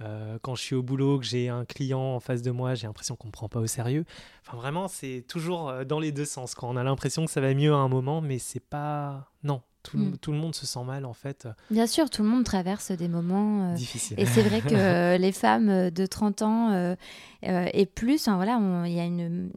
[0.00, 2.86] Euh, quand je suis au boulot, que j'ai un client en face de moi, j'ai
[2.86, 4.04] l'impression qu'on ne prend pas au sérieux.
[4.42, 6.54] Enfin, vraiment, c'est toujours euh, dans les deux sens.
[6.54, 9.30] Quand on a l'impression que ça va mieux à un moment, mais c'est pas.
[9.42, 10.16] Non, tout, le- Mm.
[10.18, 11.46] tout le monde se sent mal, en fait.
[11.70, 13.70] Bien sûr, tout le monde traverse des moments.
[13.70, 14.18] euh, Difficile.
[14.18, 16.96] Et c'est vrai que euh, les femmes euh, de 30 ans euh,
[17.42, 19.50] et plus, hein, voilà, il y a une, une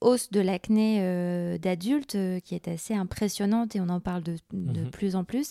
[0.00, 4.82] hausse de l'acné d'adultes euh, qui est assez impressionnante et on en parle de, de
[4.82, 4.90] Mhm.
[4.90, 5.50] plus en plus.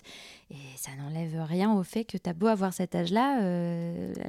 [0.51, 3.41] Et ça n'enlève rien au fait que tu as beau avoir cet âge-là,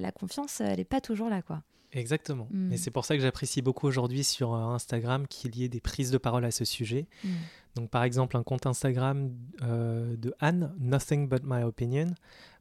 [0.01, 1.43] la confiance, elle n'est pas toujours là.
[1.43, 1.63] quoi.
[1.93, 2.49] Exactement.
[2.51, 2.73] Mm.
[2.73, 6.11] Et c'est pour ça que j'apprécie beaucoup aujourd'hui sur Instagram qu'il y ait des prises
[6.11, 7.07] de parole à ce sujet.
[7.77, 12.15] Donc, par exemple, un compte Instagram euh, de Anne, Nothing But My Opinion,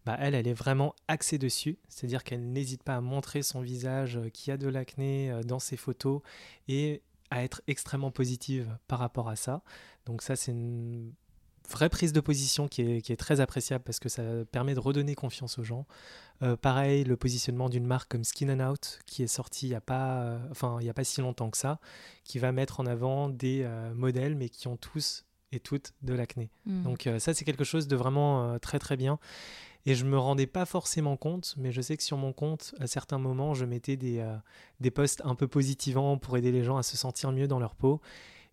[0.06, 1.80] bah, elle, elle est vraiment axée dessus.
[1.88, 5.60] C'est-à-dire qu'elle n'hésite pas à montrer son visage euh, qui a de l'acné euh, dans
[5.60, 6.22] ses photos
[6.68, 7.02] et
[7.32, 9.64] à être extrêmement positive par rapport à ça.
[10.06, 11.14] Donc, ça, c'est une
[11.70, 14.80] vraie prise de position qui est, qui est très appréciable parce que ça permet de
[14.80, 15.86] redonner confiance aux gens.
[16.44, 19.76] Euh, pareil, le positionnement d'une marque comme Skin and Out qui est sorti il n'y
[19.76, 21.80] a, pas, euh, enfin, il y a pas si longtemps que ça,
[22.24, 26.14] qui va mettre en avant des euh, modèles mais qui ont tous et toutes de
[26.14, 26.50] l'acné.
[26.66, 26.84] Mm.
[26.84, 29.20] Donc ça c'est quelque chose de vraiment très très bien.
[29.88, 32.88] Et je me rendais pas forcément compte, mais je sais que sur mon compte, à
[32.88, 34.28] certains moments, je mettais des,
[34.80, 37.76] des posts un peu positivants pour aider les gens à se sentir mieux dans leur
[37.76, 38.02] peau.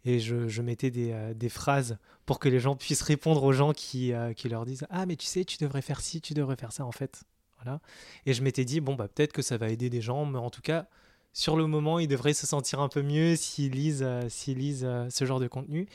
[0.04, 1.96] Et je, je mettais des, euh, des phrases
[2.26, 5.16] pour que les gens puissent répondre aux gens qui, euh, qui leur disent Ah, mais
[5.16, 7.22] tu sais, tu devrais faire ci, tu devrais faire ça, en fait.
[7.62, 7.80] Voilà.
[8.26, 10.50] Et je m'étais dit Bon, bah, peut-être que ça va aider des gens, mais en
[10.50, 10.86] tout cas,
[11.32, 14.88] sur le moment, ils devraient se sentir un peu mieux s'ils lisent, euh, s'ils lisent
[15.08, 15.86] ce genre de contenu.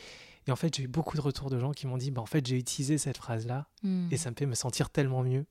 [0.48, 2.26] Et en fait, j'ai eu beaucoup de retours de gens qui m'ont dit bah, En
[2.26, 4.08] fait, j'ai utilisé cette phrase-là Mm.
[4.12, 5.46] et ça me fait me sentir tellement mieux.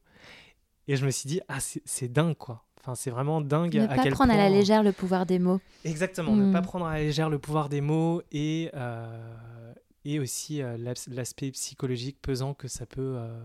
[0.88, 2.64] Et je me suis dit Ah, c'est c'est dingue, quoi.
[2.86, 5.40] Enfin, c'est vraiment dingue Ne à pas quel prendre à la légère le pouvoir des
[5.40, 5.60] mots.
[5.84, 6.64] Exactement, ne pas Mm.
[6.64, 9.72] prendre à la légère le pouvoir des mots et, euh,
[10.04, 13.36] et aussi euh, l'as- l'aspect psychologique pesant que ça peut euh,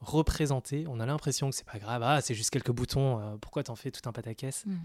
[0.00, 0.84] représenter.
[0.86, 3.90] On a l'impression que c'est pas grave, ah, c'est juste quelques boutons, pourquoi t'en fais
[3.90, 4.64] tout un pataquès?
[4.66, 4.76] Mm.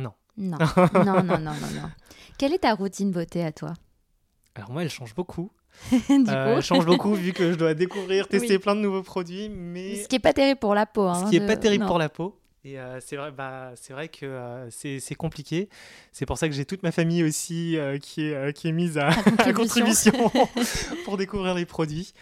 [0.00, 0.12] Non.
[0.38, 0.56] Non.
[0.94, 1.90] non, non, non, non, non.
[2.38, 3.74] Quelle est ta routine beauté à toi?
[4.54, 5.50] Alors moi, elle change beaucoup.
[5.90, 8.58] du Euh, coup elle change beaucoup vu que je dois découvrir, tester Oui.
[8.58, 11.02] plein de nouveaux produits, mais Ce qui est pas terrible pour la peau.
[11.02, 11.88] hein, ce qui est de- pas terrible non.
[11.88, 12.34] pour la peau.
[12.64, 15.68] Et euh, c'est vrai, bah, c'est vrai que euh, c'est compliqué.
[16.12, 18.98] C'est pour ça que j'ai toute ma famille aussi euh, qui, est, qui est mise
[18.98, 20.12] à, à contribution.
[21.04, 22.12] pour découvrir les produits.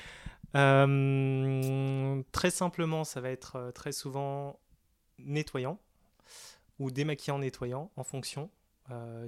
[0.52, 4.58] Très simplement, ça va être très souvent
[5.18, 5.78] nettoyant
[6.78, 8.50] ou démaquillant nettoyant en fonction.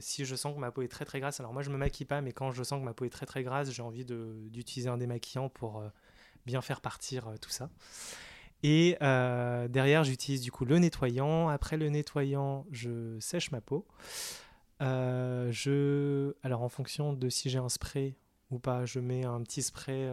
[0.01, 2.07] Si je sens que ma peau est très très grasse, alors moi je me maquille
[2.07, 4.89] pas, mais quand je sens que ma peau est très très grasse, j'ai envie d'utiliser
[4.89, 5.83] un démaquillant pour
[6.47, 7.69] bien faire partir tout ça.
[8.63, 11.49] Et derrière, j'utilise du coup le nettoyant.
[11.49, 13.87] Après le nettoyant, je sèche ma peau.
[14.81, 16.35] je...
[16.43, 18.17] Alors en fonction de si j'ai un spray
[18.51, 20.11] ou pas, je mets un petit spray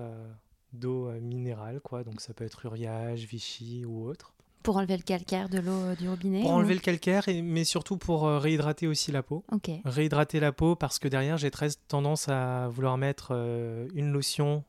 [0.74, 2.04] d'eau minérale, quoi.
[2.04, 4.36] Donc ça peut être Uriage, Vichy ou autre.
[4.66, 7.98] Pour enlever le calcaire de l'eau euh, du robinet Pour enlever le calcaire, mais surtout
[7.98, 9.44] pour euh, réhydrater aussi la peau.
[9.52, 9.70] Ok.
[9.86, 14.64] Réhydrater la peau parce que derrière, j'ai très tendance à vouloir mettre euh, une lotion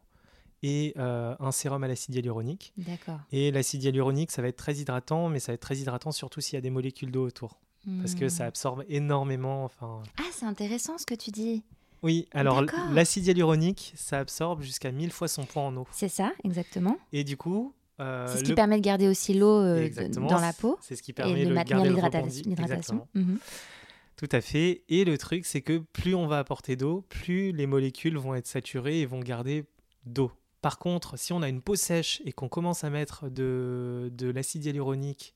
[0.66, 2.72] et un sérum à l'acide hyaluronique.
[2.76, 3.20] D'accord.
[3.32, 6.40] Et l'acide hyaluronique, ça va être très hydratant, mais ça va être très hydratant surtout
[6.40, 7.60] s'il y a des molécules d'eau autour.
[8.00, 8.48] Parce que ça hmm.
[8.48, 9.64] absorbe énormément.
[9.64, 10.02] Enfin...
[10.18, 11.62] Ah, c'est intéressant ce que tu dis.
[12.02, 12.62] Oui, alors
[12.92, 15.86] l'acide hyaluronique, ça absorbe jusqu'à 1000 fois son poids en eau.
[15.92, 16.98] C'est ça, exactement.
[17.12, 20.52] Et du coup, euh, c'est ce qui permet de garder aussi l'eau euh, dans la
[20.52, 20.78] peau.
[20.82, 23.06] C'est ce qui permet de maintenir l'hydratation.
[23.14, 23.38] Mhm.
[24.16, 24.82] Tout à fait.
[24.88, 28.46] Et le truc, c'est que plus on va apporter d'eau, plus les molécules vont être
[28.46, 29.64] saturées et vont garder
[30.04, 30.32] d'eau.
[30.66, 34.28] Par contre, si on a une peau sèche et qu'on commence à mettre de, de
[34.28, 35.32] l'acide hyaluronique,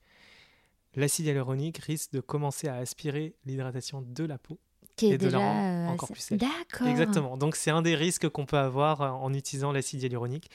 [0.97, 4.59] l'acide hyaluronique risque de commencer à aspirer l'hydratation de la peau.
[4.97, 6.41] Qui est et de la rendre encore plus sèche.
[6.41, 6.89] D'accord.
[6.89, 7.37] Exactement.
[7.37, 10.51] Donc c'est un des risques qu'on peut avoir en utilisant l'acide hyaluronique.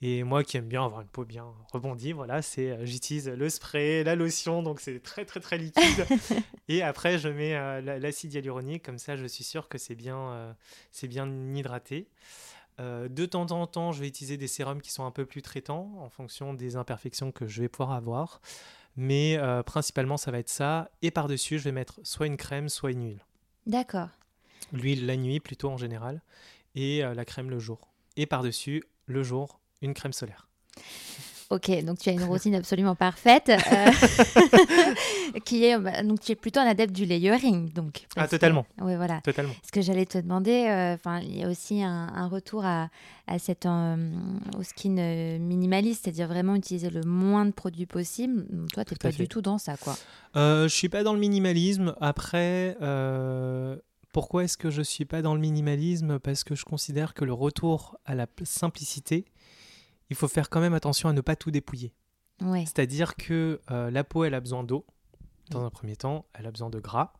[0.00, 3.48] Et moi qui aime bien avoir une peau bien rebondie, voilà, c'est euh, j'utilise le
[3.50, 6.06] spray, la lotion, donc c'est très très très liquide.
[6.68, 10.18] et après je mets euh, l'acide hyaluronique, comme ça je suis sûr que c'est bien,
[10.18, 10.52] euh,
[10.92, 12.08] c'est bien hydraté.
[12.78, 15.92] De temps en temps, je vais utiliser des sérums qui sont un peu plus traitants
[16.00, 18.40] en fonction des imperfections que je vais pouvoir avoir.
[18.96, 20.90] Mais principalement, ça va être ça.
[21.02, 23.24] Et par-dessus, je vais mettre soit une crème, soit une huile.
[23.66, 24.08] D'accord.
[24.72, 26.22] L'huile la nuit plutôt en général.
[26.74, 27.88] Et la crème le jour.
[28.16, 30.48] Et par-dessus, le jour, une crème solaire.
[31.50, 33.90] Ok, donc tu as une routine absolument parfaite, euh,
[35.44, 38.06] qui est bah, donc tu es plutôt un adepte du layering, donc.
[38.16, 38.64] Ah totalement.
[38.80, 39.20] Oui voilà.
[39.20, 39.52] Totalement.
[39.64, 42.88] Ce que j'allais te demander, euh, enfin il y a aussi un, retour à,
[43.26, 43.96] à cette euh,
[44.58, 48.46] au skin minimaliste, c'est-à-dire vraiment utiliser le moins de produits possible.
[48.72, 49.94] Toi tu n'es pas du tout dans ça quoi.
[50.34, 51.94] je suis pas dans le minimalisme.
[52.00, 52.76] Après.
[54.14, 56.20] Pourquoi est-ce que je suis pas dans le minimalisme?
[56.20, 59.24] Parce que je considère que le retour à la simplicité
[60.10, 61.94] il faut faire quand même attention à ne pas tout dépouiller.
[62.40, 64.84] C'est-à-dire que euh, la peau, elle a besoin d'eau,
[65.50, 67.12] dans un premier temps, elle a besoin de gras,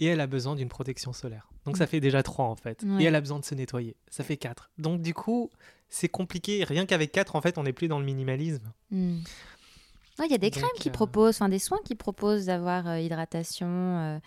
[0.00, 1.48] et elle a besoin d'une protection solaire.
[1.64, 2.84] Donc ça fait déjà trois en fait.
[3.00, 3.96] Et elle a besoin de se nettoyer.
[4.08, 4.70] Ça fait quatre.
[4.78, 5.50] Donc du coup,
[5.88, 6.64] c'est compliqué.
[6.64, 8.72] Rien qu'avec quatre, en fait, on n'est plus dans le minimalisme.
[8.90, 9.18] Hmm.
[10.20, 13.00] Il y a des crèmes qui euh, proposent, enfin des soins qui proposent d'avoir euh,
[13.00, 14.20] hydratation,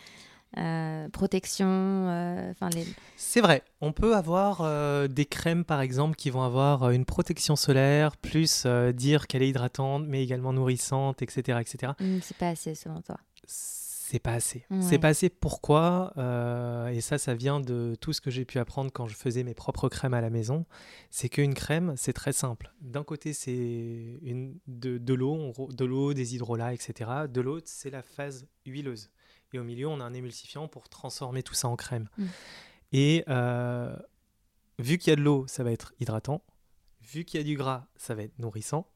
[0.57, 1.67] euh, protection.
[1.67, 2.85] Euh, enfin les...
[3.15, 7.55] C'est vrai, on peut avoir euh, des crèmes par exemple qui vont avoir une protection
[7.55, 11.59] solaire, plus dire qu'elle est hydratante mais également nourrissante, etc.
[11.61, 11.93] etc.
[11.99, 13.17] Mmh, c'est pas assez selon toi
[14.09, 14.63] c'est pas assez.
[14.79, 15.27] C'est pas assez.
[15.27, 16.13] Pourquoi
[16.93, 19.53] Et ça, ça vient de tout ce que j'ai pu apprendre quand je faisais mes
[19.53, 20.65] propres crèmes à la maison.
[21.11, 22.73] C'est qu'une crème, c'est très simple.
[22.79, 23.51] D'un côté, c'est
[24.21, 27.27] une de, de l'eau, de l'eau, des hydrolats, etc.
[27.29, 29.09] De l'autre, c'est la phase huileuse.
[29.53, 32.09] Et au milieu, on a un émulsifiant pour transformer tout ça en crème.
[32.17, 32.25] Mm.
[32.93, 33.95] Et euh,
[34.79, 36.43] vu qu'il y a de l'eau, ça va être hydratant.
[37.01, 38.87] Vu qu'il y a du gras, ça va être nourrissant.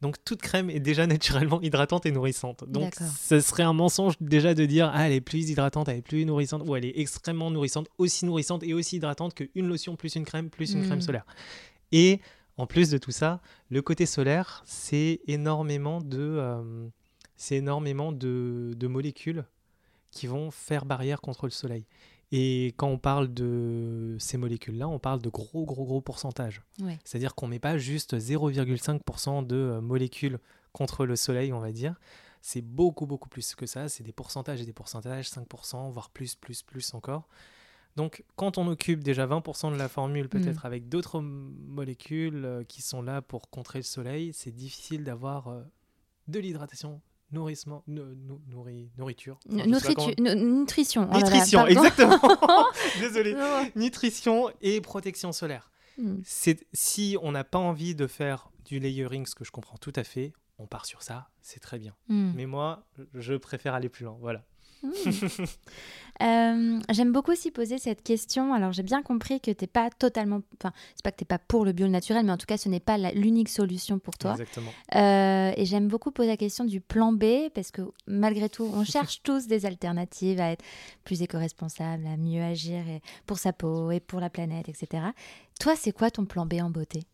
[0.00, 2.64] Donc toute crème est déjà naturellement hydratante et nourrissante.
[2.66, 6.02] Donc ce serait un mensonge déjà de dire ah, elle est plus hydratante, elle est
[6.02, 10.14] plus nourrissante, ou elle est extrêmement nourrissante, aussi nourrissante et aussi hydratante qu'une lotion plus
[10.14, 11.02] une crème plus une crème mm.
[11.02, 11.26] solaire.
[11.92, 12.20] Et
[12.56, 16.88] en plus de tout ça, le côté solaire, c'est énormément de, euh,
[17.50, 19.44] énormément de, de molécules
[20.10, 21.86] qui vont faire barrière contre le soleil.
[22.32, 26.62] Et quand on parle de ces molécules-là, on parle de gros, gros, gros pourcentages.
[27.04, 30.38] C'est-à-dire qu'on ne met pas juste 0,5% de euh, molécules
[30.72, 31.96] contre le soleil, on va dire.
[32.40, 33.88] C'est beaucoup, beaucoup plus que ça.
[33.88, 37.28] C'est des pourcentages et des pourcentages, 5%, voire plus, plus, plus encore.
[37.96, 40.66] Donc, quand on occupe déjà 20% de la formule, peut-être mm.
[40.66, 45.62] avec d'autres molécules euh, qui sont là pour contrer le soleil, c'est difficile d'avoir euh,
[46.28, 47.00] de l'hydratation
[47.32, 49.38] nourrissement, nourriture.
[49.48, 51.08] nutrition.
[51.12, 52.18] Oh nutrition, exactement.
[53.00, 53.36] Désolé.
[53.76, 55.70] nutrition et protection solaire.
[56.24, 59.92] C'est si on n'a pas envie de faire du layering, ce que je comprends tout
[59.96, 61.94] à fait, on part sur ça, c'est très bien.
[62.08, 62.32] Hmm.
[62.34, 64.16] Mais moi, je préfère aller plus loin.
[64.20, 64.44] Voilà.
[64.82, 64.92] Hmm.
[66.22, 68.52] Euh, j'aime beaucoup aussi poser cette question.
[68.52, 70.42] Alors, j'ai bien compris que tu n'es pas totalement.
[70.58, 72.58] Enfin, c'est pas que tu n'es pas pour le bio naturel, mais en tout cas,
[72.58, 74.32] ce n'est pas l'unique solution pour toi.
[74.32, 74.70] Exactement.
[74.96, 78.84] Euh, et j'aime beaucoup poser la question du plan B, parce que malgré tout, on
[78.84, 80.64] cherche tous des alternatives à être
[81.04, 85.04] plus éco-responsable, à mieux agir et pour sa peau et pour la planète, etc.
[85.58, 87.04] Toi, c'est quoi ton plan B en beauté?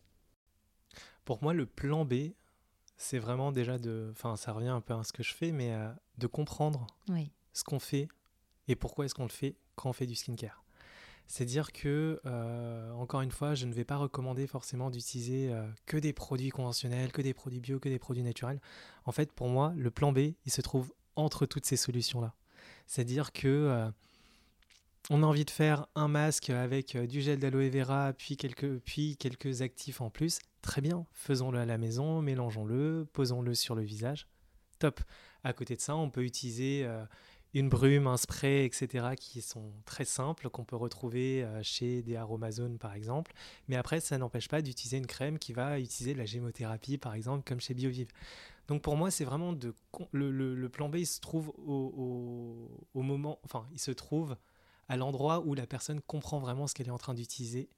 [1.23, 2.31] Pour moi, le plan B,
[2.97, 4.09] c'est vraiment déjà de.
[4.11, 7.31] Enfin, ça revient un peu à ce que je fais, mais euh, de comprendre Oui.
[7.57, 8.07] Ce qu'on fait
[8.67, 10.63] et pourquoi est-ce qu'on le fait quand on fait du skincare.
[11.25, 15.67] C'est dire que, euh, encore une fois, je ne vais pas recommander forcément d'utiliser euh,
[15.85, 18.61] que des produits conventionnels, que des produits bio, que des produits naturels.
[19.05, 22.33] En fait, pour moi, le plan B, il se trouve entre toutes ces solutions-là.
[22.85, 23.89] C'est-à-dire que euh,
[25.09, 29.17] on a envie de faire un masque avec du gel d'aloe vera, puis quelques, puis
[29.17, 30.39] quelques actifs en plus.
[30.61, 34.27] Très bien, faisons-le à la maison, mélangeons-le, posons-le sur le visage.
[34.79, 35.01] Top.
[35.43, 36.87] À côté de ça, on peut utiliser
[37.53, 42.15] une brume, un spray, etc., qui sont très simples, qu'on peut retrouver euh, chez des
[42.15, 43.33] aromazones par exemple.
[43.67, 47.13] Mais après, ça n'empêche pas d'utiliser une crème qui va utiliser de la gémothérapie par
[47.13, 48.09] exemple, comme chez Biovive.
[48.67, 49.73] Donc pour moi, c'est vraiment de
[50.11, 53.91] le, le- le plan B, il se trouve au, au- au moment, enfin, il se
[53.91, 54.35] trouve
[54.89, 57.69] à l'endroit où la personne comprend vraiment ce qu'elle est en train d'utiliser.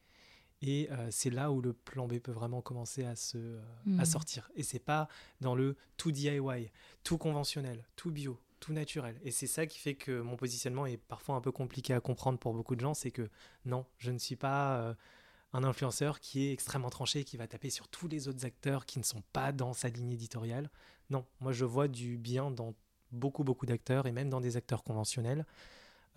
[0.62, 3.62] Et euh, c'est là où le plan B peut vraiment commencer à, se, euh,
[3.98, 4.52] à sortir.
[4.56, 5.08] Et c'est pas
[5.42, 6.70] dans le tout DIY,
[7.04, 9.20] tout conventionnel, tout bio, tout naturel.
[9.24, 12.40] Et c'est ça qui fait que mon positionnement est parfois un peu compliqué à comprendre
[12.40, 12.94] pour beaucoup de gens.
[12.94, 13.30] C'est que
[13.66, 14.94] non, je ne suis pas euh,
[15.54, 19.00] un influenceur qui est extrêmement tranché, qui va taper sur tous les autres acteurs qui
[19.00, 20.70] ne sont pas dans sa ligne éditoriale.
[21.10, 22.76] Non, moi je vois du bien dans
[23.12, 25.46] beaucoup, beaucoup d'acteurs et même dans des acteurs conventionnels.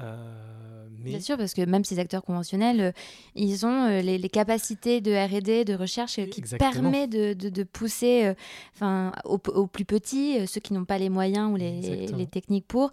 [0.00, 2.92] Euh, mais Bien sûr, parce que même ces acteurs conventionnels, euh,
[3.34, 6.72] ils ont euh, les, les capacités de R&D, de recherche qui Exactement.
[6.72, 8.34] permet de, de- de pousser
[8.74, 12.90] enfin, aux, plus petits, ceux qui n'ont pas les moyens ou les, techniques pour,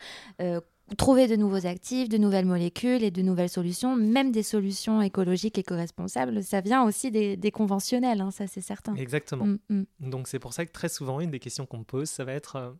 [0.97, 5.57] trouver de nouveaux actifs, de nouvelles molécules et de nouvelles solutions, même des solutions écologiques
[5.57, 6.43] éco-responsables.
[6.43, 8.95] Ça vient aussi des, des conventionnels, hein, ça c'est certain.
[8.95, 9.45] exactement.
[9.45, 9.85] Mm, mm.
[10.09, 12.33] Donc c'est pour ça que très souvent, une des questions qu'on me pose, ça va
[12.33, 12.75] être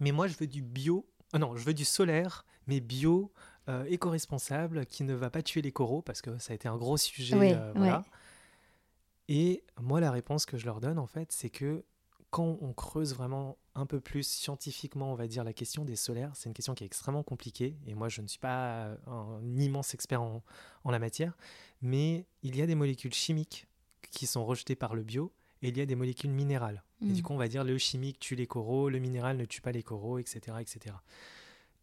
[0.00, 1.06] Mais moi, je veux du bio.
[1.34, 3.32] Euh, non, je veux du solaire, mais bio,
[3.68, 6.76] euh, éco-responsable, qui ne va pas tuer les coraux, parce que ça a été un
[6.76, 7.36] gros sujet.
[7.36, 7.98] Oui, euh, voilà.
[7.98, 8.04] ouais.
[9.28, 11.84] Et moi, la réponse que je leur donne, en fait, c'est que
[12.30, 16.32] quand on creuse vraiment un peu plus scientifiquement, on va dire, la question des solaires,
[16.34, 17.76] c'est une question qui est extrêmement compliquée.
[17.86, 20.42] Et moi, je ne suis pas un immense expert en,
[20.84, 21.36] en la matière.
[21.80, 23.66] Mais il y a des molécules chimiques
[24.10, 26.82] qui sont rejetées par le bio et il y a des molécules minérales.
[27.02, 27.12] Et Mm.
[27.12, 29.72] du coup, on va dire le chimique tue les coraux, le minéral ne tue pas
[29.72, 30.56] les coraux, etc.
[30.60, 30.94] etc.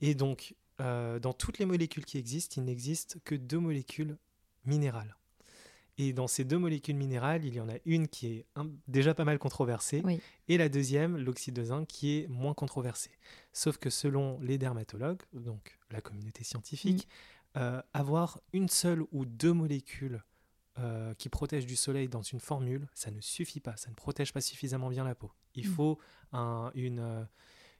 [0.01, 4.17] Et donc, euh, dans toutes les molécules qui existent, il n'existe que deux molécules
[4.65, 5.15] minérales.
[5.99, 9.15] Et dans ces deux molécules minérales, il y en a une qui est un- déjà
[9.15, 10.19] pas mal controversée, Oui.
[10.47, 13.09] et la deuxième, l'oxyde de zinc, qui est moins controversée.
[13.53, 17.07] Sauf que selon les dermatologues, donc la communauté scientifique,
[17.55, 20.21] euh, avoir une seule ou deux molécules
[20.79, 24.31] euh, qui protègent du soleil dans une formule, ça ne suffit pas, ça ne protège
[24.33, 25.31] pas suffisamment bien la peau.
[25.55, 25.73] Il Mm.
[25.73, 25.97] faut
[26.33, 27.23] un, une, euh,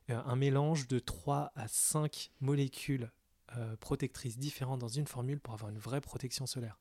[0.10, 3.12] un mélange de 3 à 5 molécules
[3.56, 6.80] euh, protectrices différentes dans une formule pour avoir une vraie protection solaire.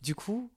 [0.00, 0.50] Du coup,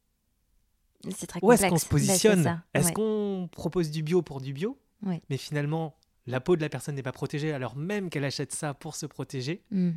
[1.16, 2.64] C'est très où est-ce qu'on se Bah, positionne?
[2.74, 2.94] Est-ce ouais.
[2.94, 4.80] qu'on propose du bio pour du bio?
[5.04, 5.22] Ouais.
[5.30, 8.74] Mais finalement, la peau de la personne n'est pas protégée alors même qu'elle achète ça
[8.74, 9.92] pour se protéger Mm.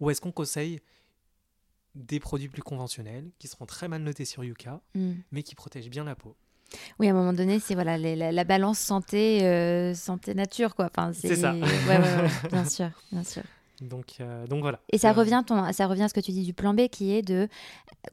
[0.00, 0.80] Ou est-ce qu'on conseille
[1.94, 5.12] des produits plus conventionnels qui seront très mal notés sur Yuka Mm.
[5.32, 6.36] mais qui protègent bien la peau
[6.98, 10.74] Oui, à un moment donné, c'est voilà les- la, la balance santé euh, santé nature
[10.76, 10.86] quoi.
[10.86, 11.52] Enfin, C'est ça.
[11.52, 13.42] Ouais, ouais, ouais, bien sûr, bien sûr.
[13.80, 14.80] Donc, euh, donc voilà.
[14.92, 16.88] Et ça Euh, revient ton, ça revient à ce que tu dis du plan B
[16.88, 17.48] qui est de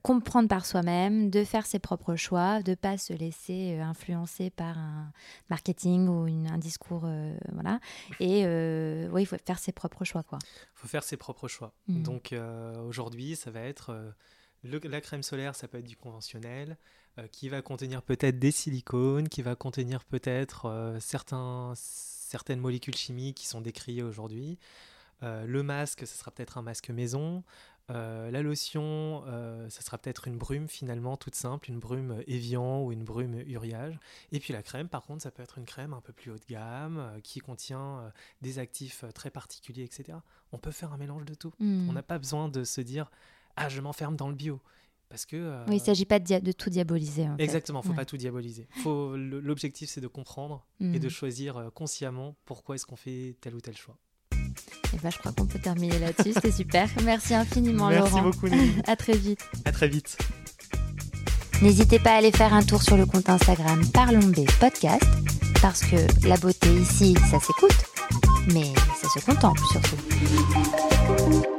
[0.01, 4.77] comprendre par soi-même, de faire ses propres choix, de pas se laisser euh, influencer par
[4.77, 5.11] un
[5.49, 7.79] marketing ou une- un discours euh, voilà.
[8.19, 10.39] Et euh, oui, il faut faire ses propres choix quoi.
[10.73, 11.73] faut faire ses propres choix.
[11.87, 12.03] Mhm.
[12.03, 12.35] Donc
[12.87, 14.13] aujourd'hui, ça va être
[14.63, 16.77] le- la crème solaire, ça peut être du conventionnel,
[17.31, 23.47] qui va contenir peut-être des silicones, qui va contenir peut-être certains, certaines molécules chimiques qui
[23.47, 24.59] sont décriées aujourd'hui.
[25.23, 27.43] Euh, le masque, ce sera peut-être un masque maison.
[27.89, 32.83] Euh, la lotion, euh, ça sera peut-être une brume finalement toute simple, une brume Evian
[32.83, 33.97] ou une brume Uriage.
[34.33, 36.37] Et puis la crème, par contre, ça peut être une crème un peu plus haut
[36.37, 38.11] de gamme, euh, qui contient
[38.41, 40.17] des actifs très particuliers, etc.
[40.51, 41.53] On peut faire un mélange de tout.
[41.59, 41.89] Mm.
[41.89, 43.09] On n'a pas besoin de se dire
[43.55, 44.59] ah je m'enferme dans le bio
[45.09, 47.29] parce que Oui, il s'agit pas de, tout diaboliser.
[47.29, 47.43] En fait.
[47.43, 47.95] exactement faut Ouais.
[47.95, 48.67] pas tout diaboliser.
[48.85, 50.99] L'objectif c'est de comprendre et Mm.
[50.99, 53.97] de choisir consciemment pourquoi est-ce qu'on fait tel ou tel choix.
[54.93, 56.31] Et ben, je crois qu'on peut terminer là-dessus.
[56.33, 56.87] C'était super.
[57.03, 58.21] Merci infiniment, Merci Laurent.
[58.23, 58.73] beaucoup Nelly.
[58.87, 59.41] À très vite.
[59.65, 60.17] à très vite.
[61.61, 65.03] N'hésitez pas à aller faire un tour sur le compte Instagram Parlons B Podcast,
[65.61, 65.95] parce que
[66.27, 67.75] la beauté ici, ça s'écoute,
[68.53, 71.56] mais ça se contemple surtout.